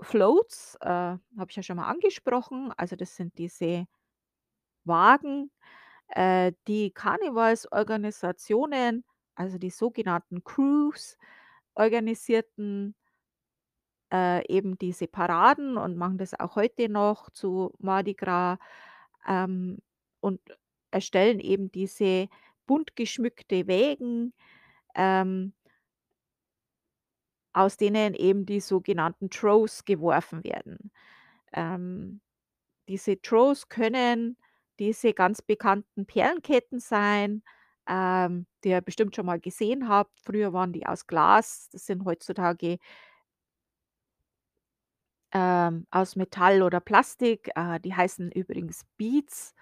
Floats, 0.00 0.76
äh, 0.80 0.86
habe 0.88 1.46
ich 1.48 1.56
ja 1.56 1.62
schon 1.62 1.76
mal 1.76 1.88
angesprochen. 1.88 2.72
Also, 2.76 2.96
das 2.96 3.16
sind 3.16 3.38
diese 3.38 3.86
Wagen, 4.84 5.50
äh, 6.08 6.52
die 6.68 6.90
Karnevalsorganisationen, 6.92 9.04
also 9.36 9.58
die 9.58 9.70
sogenannten 9.70 10.44
Crews, 10.44 11.16
organisierten 11.74 12.94
äh, 14.12 14.46
eben 14.52 14.78
diese 14.78 15.06
Paraden 15.08 15.76
und 15.78 15.96
machen 15.96 16.18
das 16.18 16.38
auch 16.38 16.56
heute 16.56 16.88
noch 16.88 17.30
zu 17.30 17.72
Mardi 17.78 18.14
Gras, 18.14 18.58
ähm, 19.26 19.78
und 20.20 20.40
erstellen 20.90 21.40
eben 21.40 21.72
diese 21.72 22.28
bunt 22.66 22.96
geschmückte 22.96 23.66
Wägen, 23.66 24.34
ähm 24.96 25.54
aus 27.52 27.76
denen 27.76 28.14
eben 28.14 28.46
die 28.46 28.60
sogenannten 28.60 29.30
Troughs 29.30 29.84
geworfen 29.84 30.44
werden. 30.44 30.90
Ähm, 31.52 32.20
diese 32.88 33.20
Troughs 33.20 33.68
können 33.68 34.36
diese 34.78 35.12
ganz 35.14 35.42
bekannten 35.42 36.06
Perlenketten 36.06 36.80
sein, 36.80 37.42
ähm, 37.88 38.46
die 38.64 38.70
ihr 38.70 38.80
bestimmt 38.80 39.16
schon 39.16 39.26
mal 39.26 39.40
gesehen 39.40 39.88
habt. 39.88 40.18
Früher 40.20 40.52
waren 40.52 40.72
die 40.72 40.86
aus 40.86 41.06
Glas, 41.06 41.68
das 41.72 41.86
sind 41.86 42.04
heutzutage 42.04 42.78
ähm, 45.32 45.86
aus 45.90 46.16
Metall 46.16 46.62
oder 46.62 46.80
Plastik. 46.80 47.50
Äh, 47.54 47.80
die 47.80 47.94
heißen 47.94 48.30
übrigens 48.32 48.84
Beads. 48.96 49.54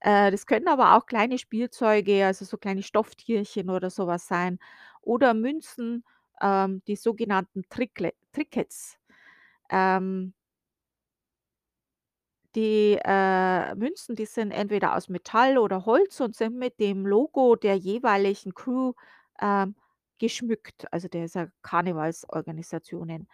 Äh, 0.00 0.30
das 0.30 0.46
können 0.46 0.68
aber 0.68 0.96
auch 0.96 1.06
kleine 1.06 1.38
Spielzeuge, 1.38 2.26
also 2.26 2.44
so 2.44 2.56
kleine 2.56 2.82
Stofftierchen 2.82 3.70
oder 3.70 3.90
sowas 3.90 4.26
sein 4.28 4.58
oder 5.02 5.34
Münzen, 5.34 6.04
ähm, 6.40 6.82
die 6.86 6.96
sogenannten 6.96 7.64
Trickle 7.70 8.12
Trinkets. 8.32 8.98
Ähm 9.70 10.34
die, 12.54 12.98
äh, 13.04 13.74
Münzen, 13.74 14.16
die 14.16 14.26
sind 14.26 14.50
entweder 14.52 14.96
aus 14.96 15.08
Metall 15.08 15.58
oder 15.58 15.84
Holz 15.86 16.20
und 16.20 16.34
sind 16.36 16.56
mit 16.56 16.80
dem 16.80 17.06
Logo 17.06 17.56
der 17.56 17.76
jeweiligen 17.76 18.54
Crew, 18.54 18.92
ähm, 19.40 19.76
geschmückt, 20.18 20.86
also 20.92 21.08
dieser 21.08 21.48
Karnevalsorganisationen. 21.62 23.28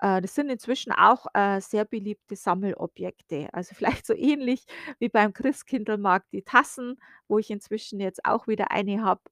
Äh, 0.00 0.20
das 0.20 0.34
sind 0.34 0.50
inzwischen 0.50 0.92
auch, 0.92 1.26
äh, 1.34 1.60
sehr 1.60 1.84
beliebte 1.84 2.36
Sammelobjekte. 2.36 3.48
Also 3.52 3.74
vielleicht 3.76 4.06
so 4.06 4.14
ähnlich 4.14 4.64
wie 4.98 5.08
beim 5.08 5.32
Christkindlmarkt 5.32 6.32
die 6.32 6.42
Tassen, 6.42 6.98
wo 7.28 7.38
ich 7.38 7.50
inzwischen 7.50 8.00
jetzt 8.00 8.24
auch 8.24 8.46
wieder 8.48 8.70
eine 8.70 9.02
habe. 9.02 9.22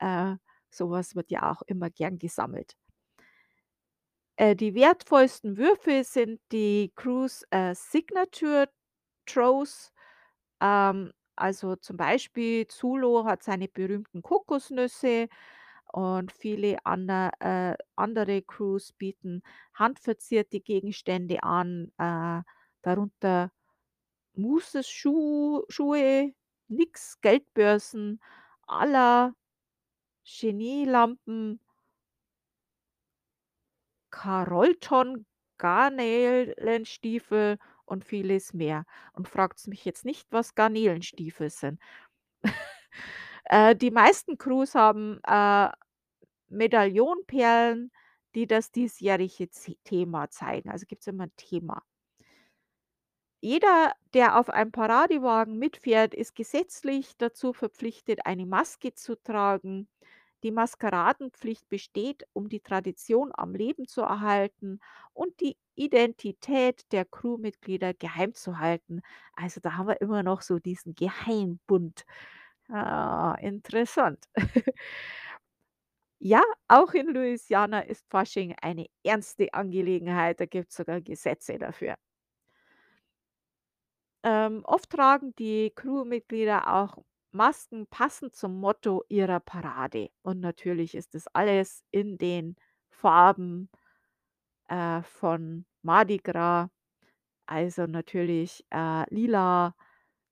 Äh, 0.00 0.36
so 0.70 0.90
wird 0.90 1.30
ja 1.30 1.50
auch 1.50 1.62
immer 1.66 1.90
gern 1.90 2.18
gesammelt. 2.18 2.76
Die 4.38 4.74
wertvollsten 4.74 5.58
Würfel 5.58 6.02
sind 6.02 6.40
die 6.50 6.92
Cruise, 6.96 7.44
Signature 7.74 8.68
Troughs. 9.26 9.92
Ähm, 10.60 11.12
also 11.36 11.76
zum 11.76 11.96
Beispiel 11.96 12.66
Zulu 12.68 13.24
hat 13.24 13.42
seine 13.42 13.68
berühmten 13.68 14.22
Kokosnüsse 14.22 15.28
und 15.92 16.32
viele 16.32 16.78
ander 16.84 17.30
äh, 17.40 17.76
andere 17.96 18.42
Crews 18.42 18.92
bieten 18.92 19.42
handverzierte 19.74 20.60
Gegenstände 20.60 21.42
an, 21.42 21.92
äh, 21.98 22.42
darunter 22.82 23.50
Mousses 24.34 24.88
Schuh 24.88 25.62
Schuhe, 25.68 26.32
Nix 26.68 27.20
Geldbörsen, 27.20 28.20
Aller, 28.66 29.34
Genielampen 30.24 31.60
Carolton 34.10 35.26
Garnelenstiefel 35.58 37.58
und 37.84 38.04
vieles 38.04 38.54
mehr. 38.54 38.84
Und 39.12 39.28
fragt's 39.28 39.66
mich 39.66 39.84
jetzt 39.84 40.04
nicht, 40.04 40.26
was 40.30 40.54
Garnelenstiefel 40.54 41.50
sind. 41.50 41.80
Äh, 43.44 43.74
die 43.76 43.90
meisten 43.90 44.38
Crews 44.38 44.74
haben, 44.74 45.20
äh, 45.26 45.68
Medaillonperlen, 46.50 47.92
die 48.34 48.46
das 48.46 48.72
diesjährige 48.72 49.50
Z 49.50 49.78
Thema 49.84 50.30
zeigen. 50.30 50.70
Also 50.70 50.86
gibt's 50.86 51.06
immer 51.08 51.24
'n 51.26 51.32
Thema. 51.36 51.82
Jeder, 53.42 53.92
der 54.12 54.38
auf 54.38 54.50
einem 54.50 54.70
Paradewagen 54.70 55.58
mitfährt, 55.58 56.14
ist 56.14 56.34
gesetzlich 56.34 57.16
dazu 57.16 57.52
verpflichtet, 57.54 58.20
eine 58.26 58.44
Maske 58.44 58.92
zu 58.94 59.14
tragen. 59.16 59.88
Die 60.42 60.50
Maskeradenpflicht 60.50 61.68
besteht, 61.68 62.24
um 62.34 62.48
die 62.48 62.60
Tradition 62.60 63.30
am 63.34 63.54
Leben 63.54 63.86
zu 63.86 64.02
erhalten 64.02 64.80
und 65.14 65.40
die 65.40 65.56
Identität 65.74 66.90
der 66.92 67.04
Crewmitglieder 67.06 67.94
geheim 67.94 68.34
zu 68.34 68.58
halten. 68.58 69.00
Also, 69.34 69.60
da 69.60 69.74
haben 69.76 69.88
wir 69.88 70.00
immer 70.02 70.22
noch 70.22 70.42
so 70.42 70.58
diesen 70.58 70.94
Geheimbund. 70.94 72.04
Ah, 72.72 73.36
interessant. 73.40 74.18
Ja, 76.22 76.42
auch 76.68 76.92
in 76.92 77.08
Louisiana 77.14 77.80
ist 77.80 78.04
Fasching 78.10 78.54
eine 78.60 78.86
ernste 79.02 79.54
Angelegenheit, 79.54 80.38
da 80.40 80.44
gibt's 80.44 80.76
sogar 80.76 81.00
Gesetze 81.00 81.58
dafür. 81.58 81.96
Ähm, 84.24 84.62
oft 84.64 84.90
tragen 84.90 85.34
die 85.38 85.70
Crewmitglieder 85.74 86.74
auch 86.74 86.98
Masken 87.32 87.86
passend 87.86 88.34
zum 88.34 88.58
Motto 88.60 89.04
ihrer 89.08 89.40
Parade. 89.40 90.10
Und 90.22 90.40
natürlich 90.40 90.94
ist 90.94 91.14
das 91.14 91.26
alles 91.28 91.84
in 91.90 92.18
den 92.18 92.56
Farben, 92.90 93.70
äh, 94.68 95.02
von 95.02 95.66
Mardi 95.82 96.18
Gras, 96.18 96.68
also 97.46 97.86
natürlich, 97.86 98.64
äh, 98.70 99.04
lila, 99.14 99.74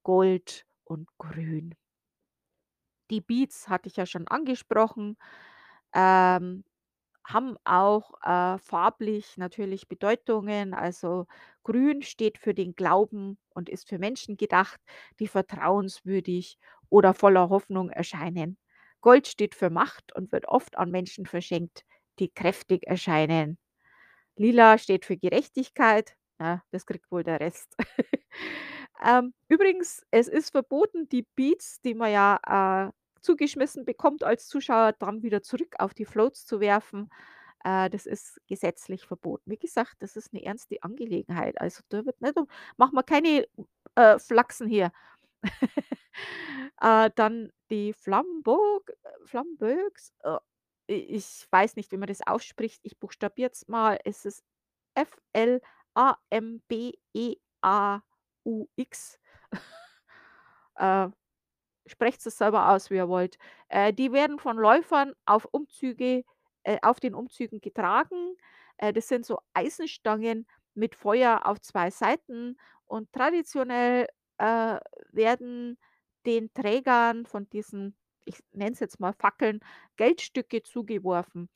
Gold 0.04 0.66
und 0.84 1.08
Grün. 1.18 1.74
Die 3.10 3.20
Beads 3.20 3.68
hatte 3.68 3.88
ich 3.88 3.96
ja 3.96 4.06
schon 4.06 4.28
angesprochen, 4.28 5.16
ähm, 5.94 6.64
haben 7.26 7.56
auch, 7.64 8.12
äh, 8.22 8.58
farblich 8.58 9.36
natürlich 9.38 9.88
Bedeutungen. 9.88 10.74
Also, 10.74 11.26
grün 11.64 12.02
steht 12.02 12.38
für 12.38 12.54
den 12.54 12.74
Glauben 12.76 13.38
und 13.54 13.68
ist 13.68 13.88
für 13.88 13.98
Menschen 13.98 14.36
gedacht, 14.36 14.80
die 15.20 15.28
vertrauenswürdig 15.28 16.58
oder 16.90 17.14
voller 17.14 17.50
Hoffnung 17.50 17.90
erscheinen. 17.90 18.58
Gold 19.02 19.28
steht 19.28 19.54
für 19.54 19.70
Macht 19.70 20.14
und 20.16 20.32
wird 20.32 20.48
oft 20.48 20.78
an 20.78 20.90
Menschen 20.90 21.26
verschenkt, 21.26 21.84
die 22.18 22.30
kräftig 22.30 22.86
erscheinen. 22.86 23.58
Lila 24.36 24.78
steht 24.78 25.04
für 25.06 25.16
Gerechtigkeit, 25.16 26.16
ja, 26.40 26.62
das 26.70 26.86
kriegt 26.86 27.10
wohl 27.10 27.24
der 27.24 27.40
Rest. 27.40 27.76
Ähm, 29.04 29.32
übrigens, 29.48 30.02
es 30.10 30.28
ist 30.28 30.50
verboten, 30.50 31.08
die 31.08 31.26
Beads, 31.36 31.80
die 31.82 31.94
man 31.94 32.10
ja, 32.12 32.88
äh, 32.88 32.92
zugeschmissen 33.20 33.84
bekommt 33.84 34.24
als 34.24 34.48
Zuschauer, 34.48 34.92
dann 34.98 35.22
wieder 35.22 35.42
zurück 35.42 35.74
auf 35.78 35.94
die 35.94 36.04
Floats 36.06 36.46
zu 36.46 36.60
werfen. 36.60 37.10
Äh, 37.64 37.90
das 37.90 38.06
ist 38.06 38.40
gesetzlich 38.48 39.06
verboten. 39.06 39.50
Wie 39.50 39.58
gesagt, 39.58 39.96
das 40.00 40.16
ist 40.16 40.32
'ne 40.34 40.44
ernste 40.44 40.82
Angelegenheit. 40.82 41.60
Also, 41.60 41.82
da 41.90 42.04
wird 42.06 42.20
nicht 42.22 42.36
machen 42.78 42.94
wir 42.96 43.02
keine, 43.04 43.46
äh, 43.96 44.18
Flachsen 44.18 44.68
hier. 44.68 44.92
Äh, 46.82 47.10
dann 47.16 47.52
die 47.70 47.92
Flamboq 47.94 48.90
äh, 48.90 48.94
Flamboex, 49.26 50.12
äh, 50.24 50.38
ich 50.88 51.46
weiß 51.50 51.76
nicht, 51.76 51.92
wie 51.92 51.96
man 51.98 52.08
das 52.08 52.26
ausspricht. 52.26 52.80
Ich 52.84 52.98
buchstabiere 52.98 53.50
es 53.52 53.68
mal. 53.68 53.98
Es 54.04 54.24
ist 54.24 54.42
F-L-A-M-B-E-A-U-X. 54.94 55.62
Äh, 60.76 61.08
sprecht's 61.88 62.26
es 62.26 62.38
selber 62.38 62.70
aus, 62.70 62.90
wie 62.90 62.96
ihr 62.96 63.08
wollt. 63.08 63.38
Äh, 63.68 63.92
die 63.92 64.12
werden 64.12 64.38
von 64.38 64.56
Läufern 64.56 65.14
auf 65.26 65.46
Umzüge 65.50 66.24
äh, 66.64 66.78
auf 66.82 67.00
den 67.00 67.14
Umzügen 67.14 67.60
getragen. 67.60 68.36
Äh, 68.76 68.92
das 68.92 69.08
sind 69.08 69.24
so 69.24 69.38
Eisenstangen 69.54 70.46
mit 70.74 70.94
Feuer 70.94 71.42
auf 71.46 71.60
2 71.60 71.90
Seiten 71.90 72.58
und 72.86 73.12
traditionell, 73.12 74.06
äh, 74.38 74.78
werden 75.10 75.78
den 76.26 76.52
Trägern 76.52 77.26
von 77.26 77.48
diesen, 77.48 77.96
ich 78.26 78.38
nenne 78.52 78.72
es 78.72 78.80
jetzt 78.80 79.00
mal 79.00 79.12
Fackeln, 79.14 79.60
Geldstücke 79.96 80.62
zugeworfen. 80.62 81.48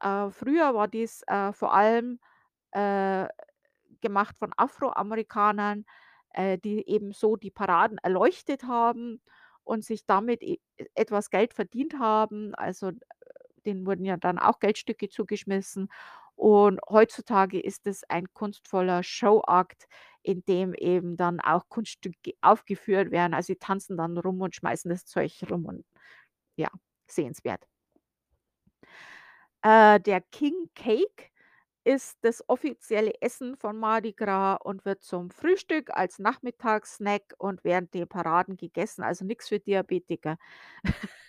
Äh, 0.00 0.30
früher 0.30 0.74
war 0.74 0.88
dies, 0.88 1.22
äh, 1.26 1.52
vor 1.52 1.74
allem, 1.74 2.20
gemacht 4.00 4.36
von 4.36 4.52
Afroamerikanern, 4.56 5.84
die 6.36 6.88
eben 6.88 7.12
so 7.12 7.36
die 7.36 7.52
Paraden 7.52 7.98
erleuchtet 7.98 8.64
haben 8.64 9.20
und 9.64 9.84
sich 9.84 10.06
damit 10.06 10.42
e 10.42 10.58
etwas 10.94 11.30
Geld 11.30 11.54
verdient 11.54 11.98
haben. 11.98 12.54
Also, 12.54 12.88
äh, 12.90 12.94
denen 13.66 13.86
wurden 13.86 14.04
ja 14.04 14.16
dann 14.16 14.38
auch 14.38 14.60
Geldstücke 14.60 15.08
zugeschmissen. 15.08 15.88
Und 16.36 16.80
heutzutage 16.90 17.60
ist 17.60 17.86
es 17.86 18.02
ein 18.08 18.26
kunstvoller 18.34 19.02
Showakt, 19.04 19.86
in 20.22 20.44
dem 20.46 20.74
eben 20.74 21.16
dann 21.16 21.40
auch 21.40 21.68
Kunststücke 21.68 22.32
aufgeführt 22.42 23.10
werden. 23.12 23.34
Also, 23.34 23.48
sie 23.48 23.56
tanzen 23.56 23.96
dann 23.96 24.18
rum 24.18 24.40
und 24.42 24.54
schmeißen 24.56 24.90
das 24.90 25.06
Zeug 25.06 25.32
rum 25.50 25.66
und 25.66 25.84
ja, 26.56 26.68
sehenswert. 27.08 27.66
Äh, 29.62 30.00
der 30.00 30.20
King 30.20 30.68
Cake 30.74 31.30
ist 31.84 32.18
das 32.22 32.42
offizielle 32.48 33.12
Essen 33.20 33.56
von 33.56 33.78
Mardi 33.78 34.12
Gras 34.12 34.58
und 34.64 34.84
wird 34.84 35.02
zum 35.02 35.30
Frühstück, 35.30 35.90
als 35.92 36.18
Nachmittagssnack 36.18 37.34
und 37.38 37.62
während 37.64 37.94
der 37.94 38.06
Paraden 38.06 38.56
gegessen, 38.56 39.02
also 39.02 39.24
nix 39.24 39.48
für 39.48 39.60
Diabetiker. 39.60 40.36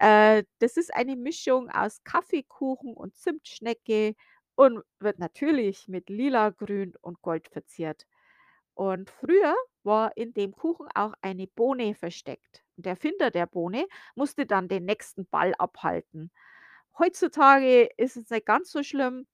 Äh, 0.00 0.44
das 0.58 0.76
ist 0.76 0.94
eine 0.94 1.16
Mischung 1.16 1.70
aus 1.70 2.02
Kaffeekuchen 2.04 2.94
und 2.94 3.16
Zimtschnecke 3.16 4.14
und 4.56 4.82
wird 5.00 5.18
natürlich 5.18 5.88
mit 5.88 6.10
Lila, 6.10 6.50
Grün 6.50 6.94
und 7.00 7.22
Gold 7.22 7.48
verziert. 7.48 8.06
Und 8.74 9.10
früher 9.10 9.54
war 9.82 10.16
in 10.16 10.32
dem 10.34 10.52
Kuchen 10.52 10.88
auch 10.94 11.14
eine 11.20 11.46
Bohne 11.48 11.94
versteckt. 11.94 12.62
Der 12.76 12.90
Erfinder 12.92 13.30
der 13.30 13.46
Bohne 13.46 13.86
musste 14.14 14.46
dann 14.46 14.68
den 14.68 14.84
nächsten 14.84 15.26
Ball 15.26 15.54
abhalten. 15.58 16.30
Heutzutage 16.98 17.88
ist 17.96 18.16
es 18.16 18.30
nicht 18.30 18.46
ganz 18.46 18.70
so 18.70 18.82
schlimm. 18.82 19.26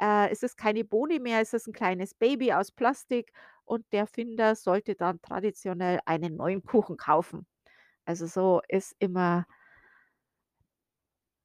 Äh, 0.00 0.30
es 0.30 0.42
ist 0.42 0.56
keine 0.56 0.84
Bohne 0.84 1.20
mehr, 1.20 1.40
es 1.40 1.52
ist 1.54 1.68
'n 1.68 1.72
kleines 1.74 2.14
Baby 2.14 2.52
aus 2.52 2.72
Plastik 2.72 3.32
und 3.64 3.84
der 3.92 4.00
Erfinder 4.02 4.54
sollte 4.56 4.94
dann 4.94 5.20
traditionell 5.22 6.00
einen 6.06 6.36
neuen 6.36 6.62
Kuchen 6.64 6.96
kaufen. 6.96 7.46
Also, 8.06 8.26
so 8.26 8.62
ist 8.68 8.96
immer 9.00 9.46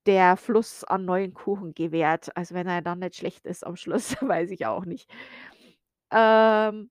der 0.05 0.37
Fluss 0.37 0.83
an 0.83 1.05
neuen 1.05 1.33
Kuchen 1.33 1.73
gewährt. 1.73 2.35
Also, 2.37 2.53
wenn 2.55 2.67
er 2.67 2.81
dann 2.81 2.99
nicht 2.99 3.15
schlecht 3.15 3.45
ist 3.45 3.65
am 3.65 3.75
Schluss, 3.75 4.15
weiß 4.21 4.51
ich 4.51 4.65
auch 4.65 4.85
nicht. 4.85 5.09
Ähm, 6.11 6.89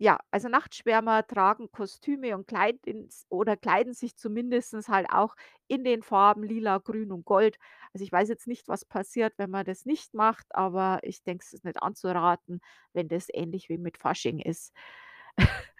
ja, 0.00 0.18
also 0.30 0.48
Nachtschwärmer 0.48 1.26
tragen 1.26 1.70
Kostüme 1.72 2.34
und 2.36 2.46
kleiden 2.48 3.08
oder 3.28 3.56
kleiden 3.56 3.92
sich 3.94 4.16
zumindestens 4.16 4.88
halt 4.88 5.08
auch 5.12 5.36
in 5.68 5.84
den 5.84 6.02
Farben 6.02 6.42
Lila, 6.42 6.78
Grün 6.78 7.12
und 7.12 7.24
Gold. 7.26 7.58
Also, 7.92 8.04
ich 8.04 8.12
weiß 8.12 8.28
jetzt 8.30 8.46
nicht, 8.46 8.66
was 8.68 8.84
passiert, 8.86 9.34
wenn 9.36 9.50
man 9.50 9.66
das 9.66 9.84
nicht 9.86 10.14
macht, 10.14 10.46
aber 10.54 11.00
ich 11.02 11.22
denke, 11.22 11.44
es 11.46 11.52
ist 11.52 11.64
nicht 11.66 11.82
anzuraten, 11.82 12.60
wenn 12.94 13.08
das 13.08 13.28
ähnlich 13.32 13.68
wie 13.68 13.78
mit 13.78 13.98
Fasching 13.98 14.38
ist. 14.40 14.72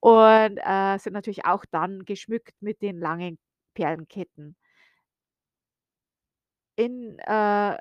Und, 0.00 0.58
äh, 0.64 0.98
sind 0.98 1.14
natürlich 1.14 1.44
auch 1.46 1.64
dann 1.70 2.04
geschmückt 2.04 2.54
mit 2.62 2.82
den 2.82 2.98
langen 3.00 3.38
Perlenketten. 3.74 4.56
In, 6.76 7.18
äh, 7.26 7.76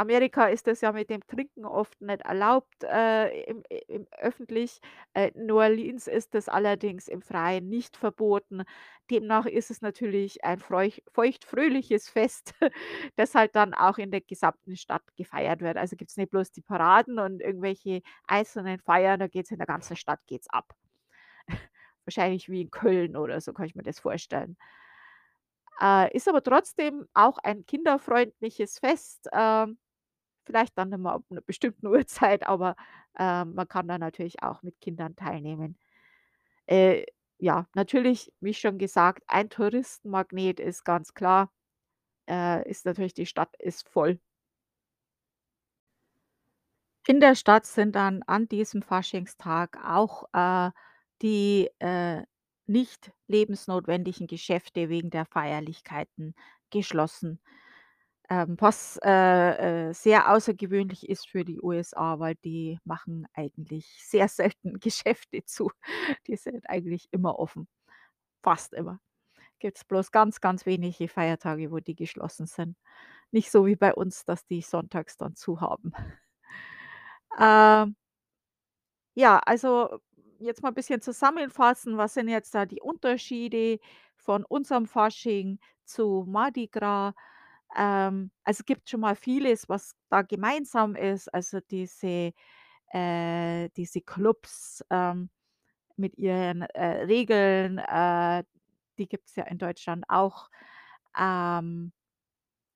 Amerika 0.00 0.46
ist 0.46 0.66
das 0.66 0.80
ja 0.80 0.92
mit 0.92 1.10
dem 1.10 1.20
Trinken 1.26 1.66
oft 1.66 2.00
nicht 2.00 2.22
erlaubt, 2.22 2.84
äh, 2.84 3.42
im 3.44 3.62
im 3.86 4.06
öffentlich. 4.18 4.80
Äh, 5.12 5.28
in 5.34 5.46
New 5.46 5.56
Orleans 5.58 6.06
ist 6.06 6.34
das 6.34 6.48
allerdings 6.48 7.06
im 7.06 7.20
Freien 7.22 7.68
nicht 7.68 7.96
verboten. 7.98 8.62
Demnach 9.10 9.44
ist 9.46 9.70
es 9.70 9.82
natürlich 9.82 10.42
ein 10.44 10.58
freuch 10.58 11.02
feucht-fröhliches 11.12 12.08
Fest, 12.08 12.54
das 13.16 13.34
halt 13.34 13.54
dann 13.56 13.74
auch 13.74 13.98
in 13.98 14.10
der 14.10 14.22
gesamten 14.22 14.74
Stadt 14.76 15.02
gefeiert 15.16 15.60
wird. 15.60 15.76
Also, 15.76 15.96
gibt's 15.96 16.16
nicht 16.16 16.30
bloß 16.30 16.50
die 16.52 16.62
Paraden 16.62 17.18
und 17.18 17.40
irgendwelche 17.42 18.00
einzelnen 18.26 18.78
Feiern, 18.80 19.20
da 19.20 19.28
geht's 19.28 19.50
in 19.50 19.58
der 19.58 19.66
ganzen 19.66 19.96
Stadt 19.96 20.20
geht's 20.26 20.48
ab. 20.48 20.72
Wahrscheinlich 22.06 22.48
wie 22.50 22.62
in 22.62 22.70
Köln 22.70 23.16
oder 23.16 23.40
so, 23.40 23.52
kann 23.52 23.66
ich 23.66 23.74
mir 23.76 23.82
das 23.84 24.00
vorstellen. 24.00 24.56
Äh, 25.80 26.14
ist 26.16 26.28
aber 26.28 26.42
trotzdem 26.42 27.06
auch 27.14 27.38
ein 27.38 27.64
kinderfreundliches 27.66 28.78
Fest, 28.78 29.28
ähm, 29.32 29.78
vielleicht 30.46 30.76
dann 30.78 30.92
immer 30.92 31.14
ab 31.14 31.24
'ner 31.30 31.40
bestimmten 31.42 31.86
Uhrzeit, 31.88 32.46
aber, 32.46 32.76
ähm, 33.18 33.54
man 33.54 33.68
kann 33.68 33.88
da 33.88 33.98
natürlich 33.98 34.42
auch 34.42 34.62
mit 34.62 34.80
Kindern 34.80 35.16
teilnehmen. 35.16 35.78
Äh, 36.66 37.04
ja, 37.38 37.66
natürlich, 37.74 38.32
wie 38.40 38.54
schon 38.54 38.78
gesagt, 38.78 39.24
ein 39.28 39.50
Touristenmagnet 39.50 40.60
ist 40.60 40.84
ganz 40.84 41.14
klar, 41.14 41.52
äh, 42.30 42.68
ist 42.70 42.86
natürlich 42.86 43.14
die 43.14 43.26
Stadt 43.26 43.54
ist 43.60 43.88
voll. 43.88 44.20
In 47.06 47.20
der 47.20 47.34
Stadt 47.34 47.66
sind 47.66 47.94
dann 47.96 48.22
an 48.24 48.48
diesem 48.48 48.82
Faschingstag 48.82 49.78
auch, 49.84 50.24
äh, 50.34 50.70
die, 51.22 51.70
äh, 51.78 52.22
nicht 52.66 53.12
lebensnotwendigen 53.26 54.26
Geschäfte 54.26 54.88
wegen 54.88 55.10
der 55.10 55.24
Feierlichkeiten 55.26 56.34
geschlossen. 56.70 57.40
Ähm, 58.30 58.56
was, 58.60 58.96
äh, 59.02 59.88
äh, 59.90 59.92
sehr 59.92 60.30
außergewöhnlich 60.32 61.08
ist 61.08 61.28
für 61.28 61.44
die 61.44 61.60
USA, 61.60 62.20
weil 62.20 62.36
die 62.36 62.78
machen 62.84 63.26
eigentlich 63.34 63.86
sehr 64.04 64.28
selten 64.28 64.78
Geschäfte 64.80 65.44
zu. 65.44 65.70
Die 66.28 66.36
sind 66.36 66.68
eigentlich 66.70 67.08
immer 67.12 67.38
offen, 67.40 67.66
fast 68.42 68.74
immer. 68.74 69.00
Gibt's 69.60 69.84
bloß 69.86 70.12
ganz, 70.12 70.40
ganz 70.42 70.66
wenige 70.66 71.08
Feiertage, 71.08 71.70
wo 71.72 71.78
die 71.80 71.96
geschlossen 71.96 72.46
sind. 72.46 72.76
Nicht 73.32 73.50
so 73.52 73.66
wie 73.66 73.76
bei 73.76 73.94
uns, 73.94 74.24
dass 74.26 74.46
die 74.46 74.62
sonntags 74.62 75.16
dann 75.18 75.36
zu 75.36 75.60
haben. 75.62 75.92
Ähm 77.38 77.94
ja, 79.16 79.38
also 79.44 80.00
jetzt 80.38 80.62
mal 80.62 80.70
'n 80.70 80.74
bisschen 80.74 81.00
zusammenfassen, 81.00 81.96
was 81.98 82.14
sind 82.14 82.28
jetzt 82.28 82.54
da 82.54 82.66
die 82.66 82.80
Unterschiede 82.80 83.78
von 84.16 84.44
unserem 84.44 84.86
Fasching 84.86 85.58
zu 85.84 86.24
Mardi 86.28 86.68
Gras? 86.68 87.14
Ähm, 87.76 88.30
also, 88.44 88.64
gibt 88.64 88.90
schon 88.90 89.00
mal 89.00 89.16
vieles, 89.16 89.68
was 89.68 89.94
da 90.10 90.22
gemeinsam 90.22 90.96
ist, 90.96 91.32
also 91.34 91.60
diese 91.70 92.32
äh, 92.92 93.70
diese 93.76 94.00
Clubs, 94.02 94.84
ähm, 94.90 95.30
mit 95.96 96.18
ihren, 96.18 96.62
äh, 96.62 97.04
Regeln, 97.04 97.78
äh, 97.78 98.44
die 98.98 99.08
gibt's 99.08 99.36
ja 99.36 99.44
in 99.46 99.58
Deutschland 99.58 100.04
auch. 100.08 100.50
Ähm, 101.18 101.92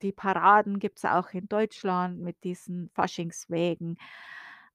die 0.03 0.13
Paraden 0.13 0.79
gibt's 0.81 1.05
auch 1.05 1.31
in 1.33 1.49
Deutschland 1.49 2.21
mit 2.21 2.43
diesen 2.45 2.91
Faschingswägen. 2.95 3.99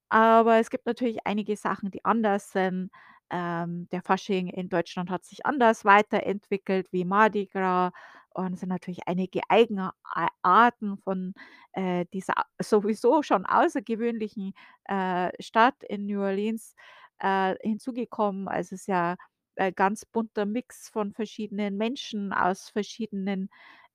Aber 0.10 0.58
es 0.60 0.70
gibt 0.72 0.86
natürlich 0.88 1.20
einige 1.28 1.56
Sachen, 1.58 1.92
die 1.92 2.06
anders 2.06 2.52
sind. 2.54 2.92
Ähm, 3.32 3.88
der 3.92 4.02
Fasching 4.02 4.48
in 4.48 4.70
Deutschland 4.70 5.10
hat 5.10 5.24
sich 5.26 5.46
anders 5.46 5.86
weiterentwickelt 5.86 6.88
wie 6.92 7.06
Mardi 7.06 7.46
Gras 7.48 7.92
und 8.32 8.54
es 8.54 8.60
sind 8.62 8.70
natürlich 8.70 9.08
einige 9.08 9.42
Eigener 9.50 9.94
a 10.04 10.28
Arten 10.44 10.98
von, 10.98 11.34
äh, 11.74 12.06
dieser 12.14 12.34
sowieso 12.62 13.22
schon 13.24 13.46
außergewöhnlichen, 13.46 14.54
äh, 14.86 15.32
Stadt 15.42 15.84
in 15.84 16.06
New 16.08 16.22
Orleans, 16.22 16.76
äh, 17.20 17.56
hinzugekommen. 17.62 18.48
Also, 18.48 18.76
es 18.76 18.82
ist 18.84 18.88
ja, 18.88 19.16
äh, 19.56 19.72
ganz 19.74 20.06
bunter 20.06 20.46
Mix 20.46 20.90
von 20.90 21.14
verschiedenen 21.14 21.78
Menschen 21.78 22.34
aus 22.34 22.70
verschiedenen 22.70 23.50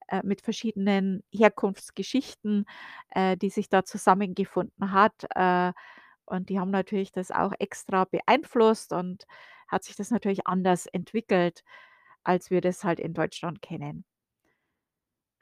äh, 0.09 0.21
mit 0.25 0.43
verschiedenen 0.43 1.23
Herkunftsgeschichten, 1.33 2.67
äh, 3.11 3.37
die 3.37 3.51
sich 3.51 3.69
da 3.71 3.85
zusammengefunden 3.85 4.93
hat. 4.93 5.25
Und 6.27 6.49
die 6.49 6.59
haben 6.61 6.71
natürlich 6.71 7.13
das 7.13 7.31
auch 7.31 7.53
extra 7.59 8.05
beeinflusst 8.05 8.93
und 8.93 9.27
hat 9.69 9.85
sich 9.85 9.97
das 9.97 10.11
natürlich 10.11 10.47
anders 10.47 10.87
entwickelt, 10.87 11.63
als 12.25 12.51
wir 12.51 12.61
das 12.61 12.85
halt 12.85 13.01
in 13.01 13.15
Deutschland 13.15 13.63
kennen. 13.63 14.05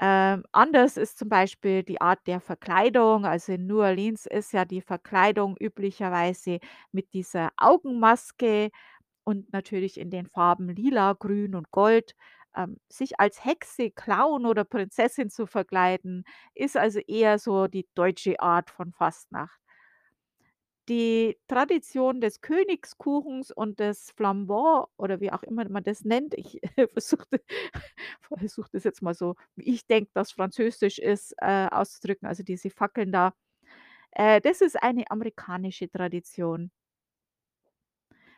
Ähm, 0.00 0.44
anders 0.52 0.96
ist 0.96 1.18
zum 1.18 1.28
Beispiel 1.28 1.82
die 1.84 2.00
Art 2.00 2.26
der 2.26 2.40
Verkleidung. 2.40 3.24
Also, 3.26 3.52
in 3.52 3.66
New 3.66 3.80
Orleans 3.82 4.26
ist 4.26 4.52
ja 4.52 4.64
die 4.64 4.80
Verkleidung 4.80 5.56
üblicherweise 5.60 6.58
mit 6.92 7.12
dieser 7.14 7.50
Augenmaske 7.56 8.70
und 9.24 9.52
natürlich 9.52 9.98
in 10.00 10.10
den 10.10 10.28
Farben 10.28 10.70
Lila, 10.70 11.14
Grün 11.14 11.56
und 11.56 11.72
Gold. 11.72 12.14
Ähm, 12.56 12.78
sich 12.90 13.20
als 13.20 13.44
Hexe, 13.44 13.90
Clown 13.92 14.46
oder 14.46 14.64
Prinzessin 14.64 15.30
zu 15.30 15.46
verkleiden, 15.48 16.24
ist 16.54 16.78
also 16.78 17.00
eher 17.00 17.40
so 17.40 17.66
die 17.68 17.88
deutsche 17.96 18.40
Art 18.40 18.70
von 18.70 18.92
Fastnacht. 18.94 19.61
Die 20.92 21.38
Tradition 21.48 22.20
des 22.20 22.42
Königskuchens 22.42 23.50
und 23.50 23.80
des 23.80 24.10
Flambant 24.10 24.88
oder 24.98 25.20
wie 25.22 25.32
auch 25.32 25.42
immer 25.42 25.66
man 25.70 25.82
das 25.84 26.04
nennt, 26.04 26.34
ich 26.34 26.60
versuche 26.92 27.26
versuche 28.38 28.68
das 28.72 28.84
jetzt 28.84 29.00
mal 29.02 29.14
so, 29.14 29.36
wie 29.56 29.72
ich 29.74 29.86
denke, 29.86 30.10
dass 30.14 30.32
Französisch 30.32 30.98
ist, 30.98 31.34
äh, 31.38 31.68
auszudrücken, 31.70 32.28
also 32.28 32.42
diese 32.42 32.68
Fackeln 32.70 33.10
da. 33.12 33.32
Äh, 34.12 34.40
das 34.42 34.60
ist 34.62 34.82
eine 34.82 35.10
amerikanische 35.10 35.90
Tradition. 35.90 36.70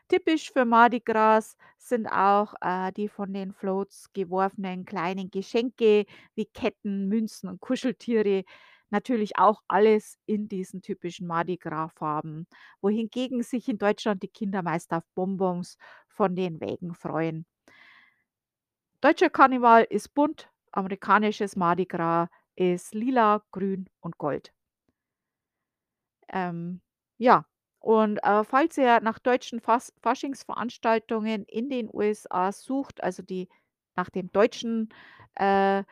Typisch 0.08 0.52
für 0.52 0.64
Mardi 0.64 1.00
Gras 1.00 1.56
sind 1.78 2.06
auch, 2.08 2.54
äh, 2.60 2.92
die 2.92 3.08
von 3.08 3.32
den 3.32 3.52
Floats 3.52 4.12
geworfenen 4.12 4.84
kleinen 4.84 5.30
Geschenke 5.30 6.04
wie 6.34 6.44
Ketten, 6.46 7.08
Münzen 7.08 7.48
und 7.48 7.60
Kuscheltiere. 7.60 8.44
Natürlich 8.94 9.36
auch 9.38 9.60
alles 9.66 10.18
in 10.24 10.48
diesen 10.48 10.80
typischen 10.80 11.26
Mardi 11.26 11.56
Gras-Farben, 11.56 12.46
wohingegen 12.80 13.42
sich 13.42 13.68
in 13.68 13.78
Deutschland 13.78 14.22
die 14.22 14.28
Kinder 14.28 14.62
meist 14.62 14.92
auf 14.92 15.02
Bonbons 15.16 15.78
von 16.06 16.36
den 16.36 16.60
Wägen 16.60 16.94
freuen. 16.94 17.44
Deutscher 19.00 19.30
Karneval 19.30 19.84
ist 19.88 20.14
bunt, 20.14 20.50
amerikanisches 20.72 21.54
Mardi 21.54 21.86
Gras 21.86 22.28
ist 22.56 22.92
lila, 22.92 23.44
grün 23.52 23.88
und 24.00 24.18
gold. 24.18 24.52
Ähm, 26.28 26.80
ja, 27.18 27.46
und, 27.80 28.18
äh, 28.22 28.44
falls 28.44 28.78
ihr 28.78 29.00
nach 29.00 29.18
deutschen 29.18 29.60
Fas 29.60 29.92
Faschingsveranstaltungen 30.02 31.44
in 31.44 31.68
den 31.68 31.88
USA 31.92 32.50
sucht, 32.52 33.02
also 33.02 33.22
die 33.22 33.48
nach 33.96 34.10
dem 34.10 34.32
deutschen, 34.32 34.88
äh, 35.36 35.84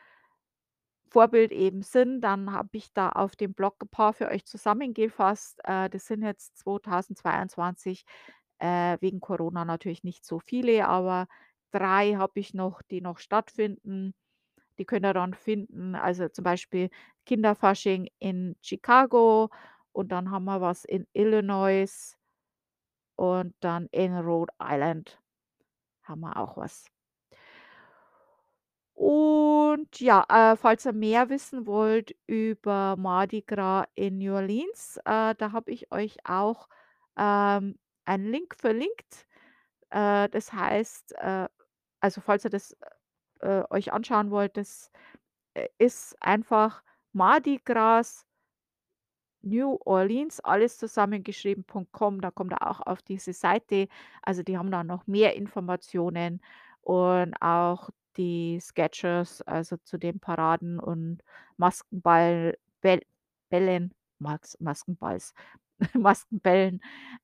Vorbild 1.13 1.51
eben 1.53 1.83
sind, 1.83 2.21
dann 2.21 2.51
habe 2.53 2.69
ich 2.73 2.93
da 2.93 3.09
auf 3.11 3.35
dem 3.35 3.53
Blog 3.53 3.77
ein 3.83 3.89
paar 3.89 4.13
für 4.13 4.29
euch 4.29 4.45
zusammengefasst. 4.45 5.59
Äh, 5.65 5.89
das 5.89 6.07
sind 6.07 6.23
jetzt 6.23 6.57
2022, 6.59 8.05
äh, 8.59 8.97
wegen 9.01 9.21
Corona 9.21 9.65
natürlich 9.65 10.03
nicht 10.03 10.25
so 10.25 10.39
viele, 10.39 10.87
aber 10.87 11.27
3 11.71 12.15
habe 12.15 12.39
ich 12.39 12.53
noch, 12.53 12.81
die 12.83 13.01
noch 13.01 13.19
stattfinden. 13.19 14.13
Die 14.79 14.85
könnt 14.85 15.05
ihr 15.05 15.13
dann 15.13 15.33
finden. 15.33 15.95
Also, 15.95 16.29
zum 16.29 16.43
Beispiel 16.43 16.89
Kinderfasching 17.25 18.09
in 18.19 18.55
Chicago 18.61 19.49
und 19.93 20.11
dann 20.11 20.31
haben 20.31 20.45
wir 20.45 20.61
was 20.61 20.85
in 20.85 21.07
Illinois 21.13 22.15
und 23.15 23.55
dann 23.61 23.87
in 23.91 24.15
Rhode 24.15 24.53
Island 24.61 25.19
haben 26.03 26.21
wir 26.21 26.37
auch 26.37 26.57
was. 26.57 26.92
Und 28.95 29.99
ja, 29.99 30.23
äh, 30.29 30.55
falls 30.55 30.85
ihr 30.85 30.93
mehr 30.93 31.29
wissen 31.29 31.65
wollt 31.65 32.15
über 32.27 32.95
Mardi 32.97 33.41
Gras 33.41 33.87
in 33.95 34.19
New 34.19 34.33
Orleans, 34.33 34.97
äh, 35.05 35.33
da 35.35 35.51
habe 35.51 35.71
ich 35.71 35.91
euch 35.91 36.17
auch, 36.25 36.67
ähm, 37.17 37.79
einen 38.05 38.25
Link 38.31 38.55
verlinkt. 38.55 39.27
Äh, 39.91 40.29
das 40.29 40.53
heißt, 40.53 41.13
äh 41.19 41.47
also, 42.01 42.21
falls 42.21 42.45
ihr 42.45 42.51
das, 42.51 42.77
äh, 43.41 43.63
euch 43.71 43.93
anschauen 43.93 44.31
wollt, 44.31 44.57
das, 44.57 44.91
äh, 45.55 45.69
ist 45.79 46.15
einfach 46.21 46.83
Mardi 47.13 47.61
Gras 47.65 48.25
New 49.41 49.77
Orleans, 49.85 50.39
alles 50.39 50.77
zusammengeschrieben.com, 50.77 52.21
da 52.21 52.31
kommt 52.31 52.53
ihr 52.53 52.65
auch 52.67 52.79
auf 52.81 53.01
diese 53.01 53.33
Seite. 53.33 53.87
Also, 54.21 54.41
die 54.43 54.57
haben 54.57 54.71
da 54.71 54.83
noch 54.83 55.05
mehr 55.07 55.35
Informationen 55.35 56.41
und 56.81 57.35
auch 57.41 57.89
die 58.17 58.59
Sketches, 58.61 59.41
also 59.43 59.77
zu 59.77 59.97
den 59.97 60.19
Paraden 60.19 60.79
und 60.79 61.23
Maskenball 61.57 62.57
Bäll 62.81 63.01
Bällen, 63.49 63.93
Maskenballs, 64.19 65.33
Maskenbällen. 65.93 66.81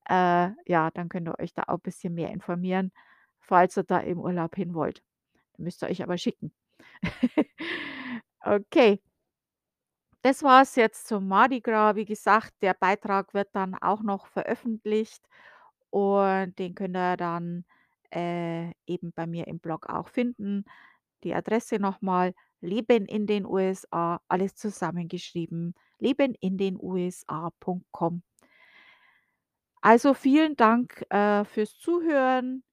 Äh, 0.09 0.51
ja, 0.67 0.91
dann 0.93 1.09
könnt 1.09 1.27
ihr 1.27 1.39
euch 1.39 1.53
da 1.53 1.63
auch 1.67 1.75
ein 1.77 1.81
bisschen 1.81 2.13
mehr 2.13 2.31
informieren, 2.31 2.91
falls 3.39 3.77
ihr 3.77 3.83
da 3.83 3.99
im 3.99 4.19
Urlaub 4.19 4.55
hin 4.55 4.73
wollt. 4.75 5.01
Müsst 5.57 5.83
ihr 5.83 5.89
euch 5.89 6.03
aber 6.03 6.17
schicken. 6.17 6.53
Okay. 8.41 8.99
Das 10.21 10.43
war's 10.43 10.75
jetzt 10.75 11.07
zum 11.07 11.27
Mardi 11.27 11.61
Gras. 11.61 11.95
Wie 11.95 12.05
gesagt, 12.05 12.53
der 12.61 12.73
Beitrag 12.73 13.33
wird 13.33 13.49
dann 13.53 13.75
auch 13.75 14.01
noch 14.01 14.27
veröffentlicht 14.27 15.23
und 15.91 16.57
den 16.59 16.75
könnt 16.75 16.97
ihr 16.97 17.17
dann, 17.17 17.65
äh, 18.11 18.71
eben 18.87 19.11
bei 19.13 19.27
mir 19.27 19.47
im 19.47 19.59
Blog 19.59 19.87
auch 19.89 20.09
finden. 20.09 20.65
Die 21.23 21.33
Adresse 21.35 21.79
nochmal 21.79 22.33
„Leben 22.61 23.05
in 23.05 23.27
den 23.27 23.45
USA“, 23.45 24.21
alles 24.29 24.55
zusammengeschrieben, 24.55 25.75
lebenindenusa.com. 25.99 28.23
Also, 29.83 30.13
vielen 30.13 30.55
Dank, 30.57 31.05
äh, 31.09 31.45
fürs 31.45 31.77
Zuhören. 31.77 32.63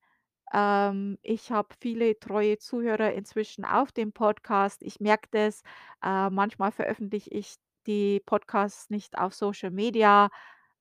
Ähm, 0.52 1.18
ich 1.22 1.50
habe 1.52 1.68
viele 1.80 2.18
treue 2.20 2.58
Zuhörer 2.58 3.12
inzwischen 3.14 3.64
auf 3.64 3.92
dem 3.92 4.12
Podcast. 4.12 4.82
Ich 4.82 5.00
merke 5.00 5.28
das, 5.32 5.62
äh, 6.04 6.30
manchmal 6.30 6.72
veröffentliche 6.72 7.30
ich 7.30 7.56
die 7.86 8.20
Podcasts 8.26 8.90
nicht 8.90 9.18
auf 9.18 9.34
Social 9.34 9.70
Media, 9.70 10.28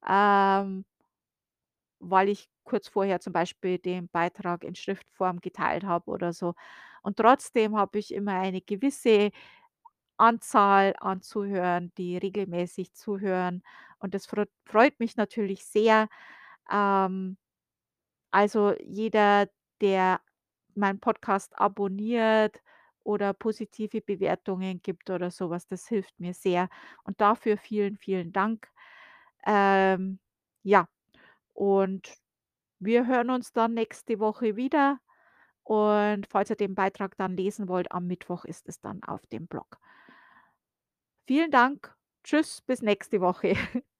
ähm 0.07 0.85
weil 2.01 2.29
ich 2.29 2.49
kurz 2.65 2.89
vorher 2.89 3.21
zum 3.21 3.33
Beispiel 3.33 3.79
den 3.79 4.09
Beitrag 4.09 4.63
in 4.65 4.75
Schriftform 4.75 5.41
geteilt 5.41 5.85
habe 5.85 6.11
oder 6.11 6.33
so. 6.33 6.55
Und 7.03 7.17
trotzdem 7.17 7.77
habe 7.77 7.99
ich 7.99 8.13
immer 8.13 8.33
eine 8.39 8.61
gewisse 8.61 9.31
Anzahl 10.17 10.95
an 10.99 11.21
Zuhörern, 11.21 11.91
die 11.97 12.17
regelmäßig 12.17 12.93
zuhören 12.93 13.63
und 13.99 14.13
das 14.15 14.27
freut 14.27 14.99
mich 14.99 15.17
natürlich 15.17 15.65
sehr. 15.65 16.07
Ähm, 16.71 17.37
also, 18.31 18.73
jeder, 18.83 19.49
der 19.81 20.21
meinen 20.75 20.99
Podcast 20.99 21.57
abonniert 21.59 22.61
oder 23.03 23.33
positive 23.33 24.01
Bewertungen 24.01 24.81
gibt 24.81 25.09
oder 25.09 25.31
so 25.31 25.49
was, 25.49 25.67
das 25.67 25.87
hilft 25.87 26.19
mir 26.19 26.33
sehr 26.33 26.69
und 27.05 27.21
dafür 27.21 27.57
vielen, 27.57 27.97
vielen 27.97 28.33
Dank. 28.33 28.69
Ähm, 29.47 30.19
ja, 30.63 30.87
und 31.53 32.09
wir 32.79 33.07
hören 33.07 33.29
uns 33.29 33.53
dann 33.53 33.73
nächste 33.73 34.19
Woche 34.19 34.55
wieder 34.55 34.99
und 35.63 36.27
falls 36.27 36.51
ihr 36.51 36.55
den 36.55 36.75
Beitrag 36.75 37.17
dann 37.17 37.35
lesen 37.35 37.67
wollt, 37.67 37.91
am 37.91 38.05
Mittwoch 38.05 38.45
ist 38.45 38.69
es 38.69 38.79
dann 38.79 39.03
auf 39.03 39.25
dem 39.27 39.47
Blog. 39.47 39.79
Vielen 41.27 41.49
Dank. 41.49 41.95
Tschüss, 42.23 42.61
bis 42.61 42.81
nächste 42.81 43.19
Woche. 43.19 43.55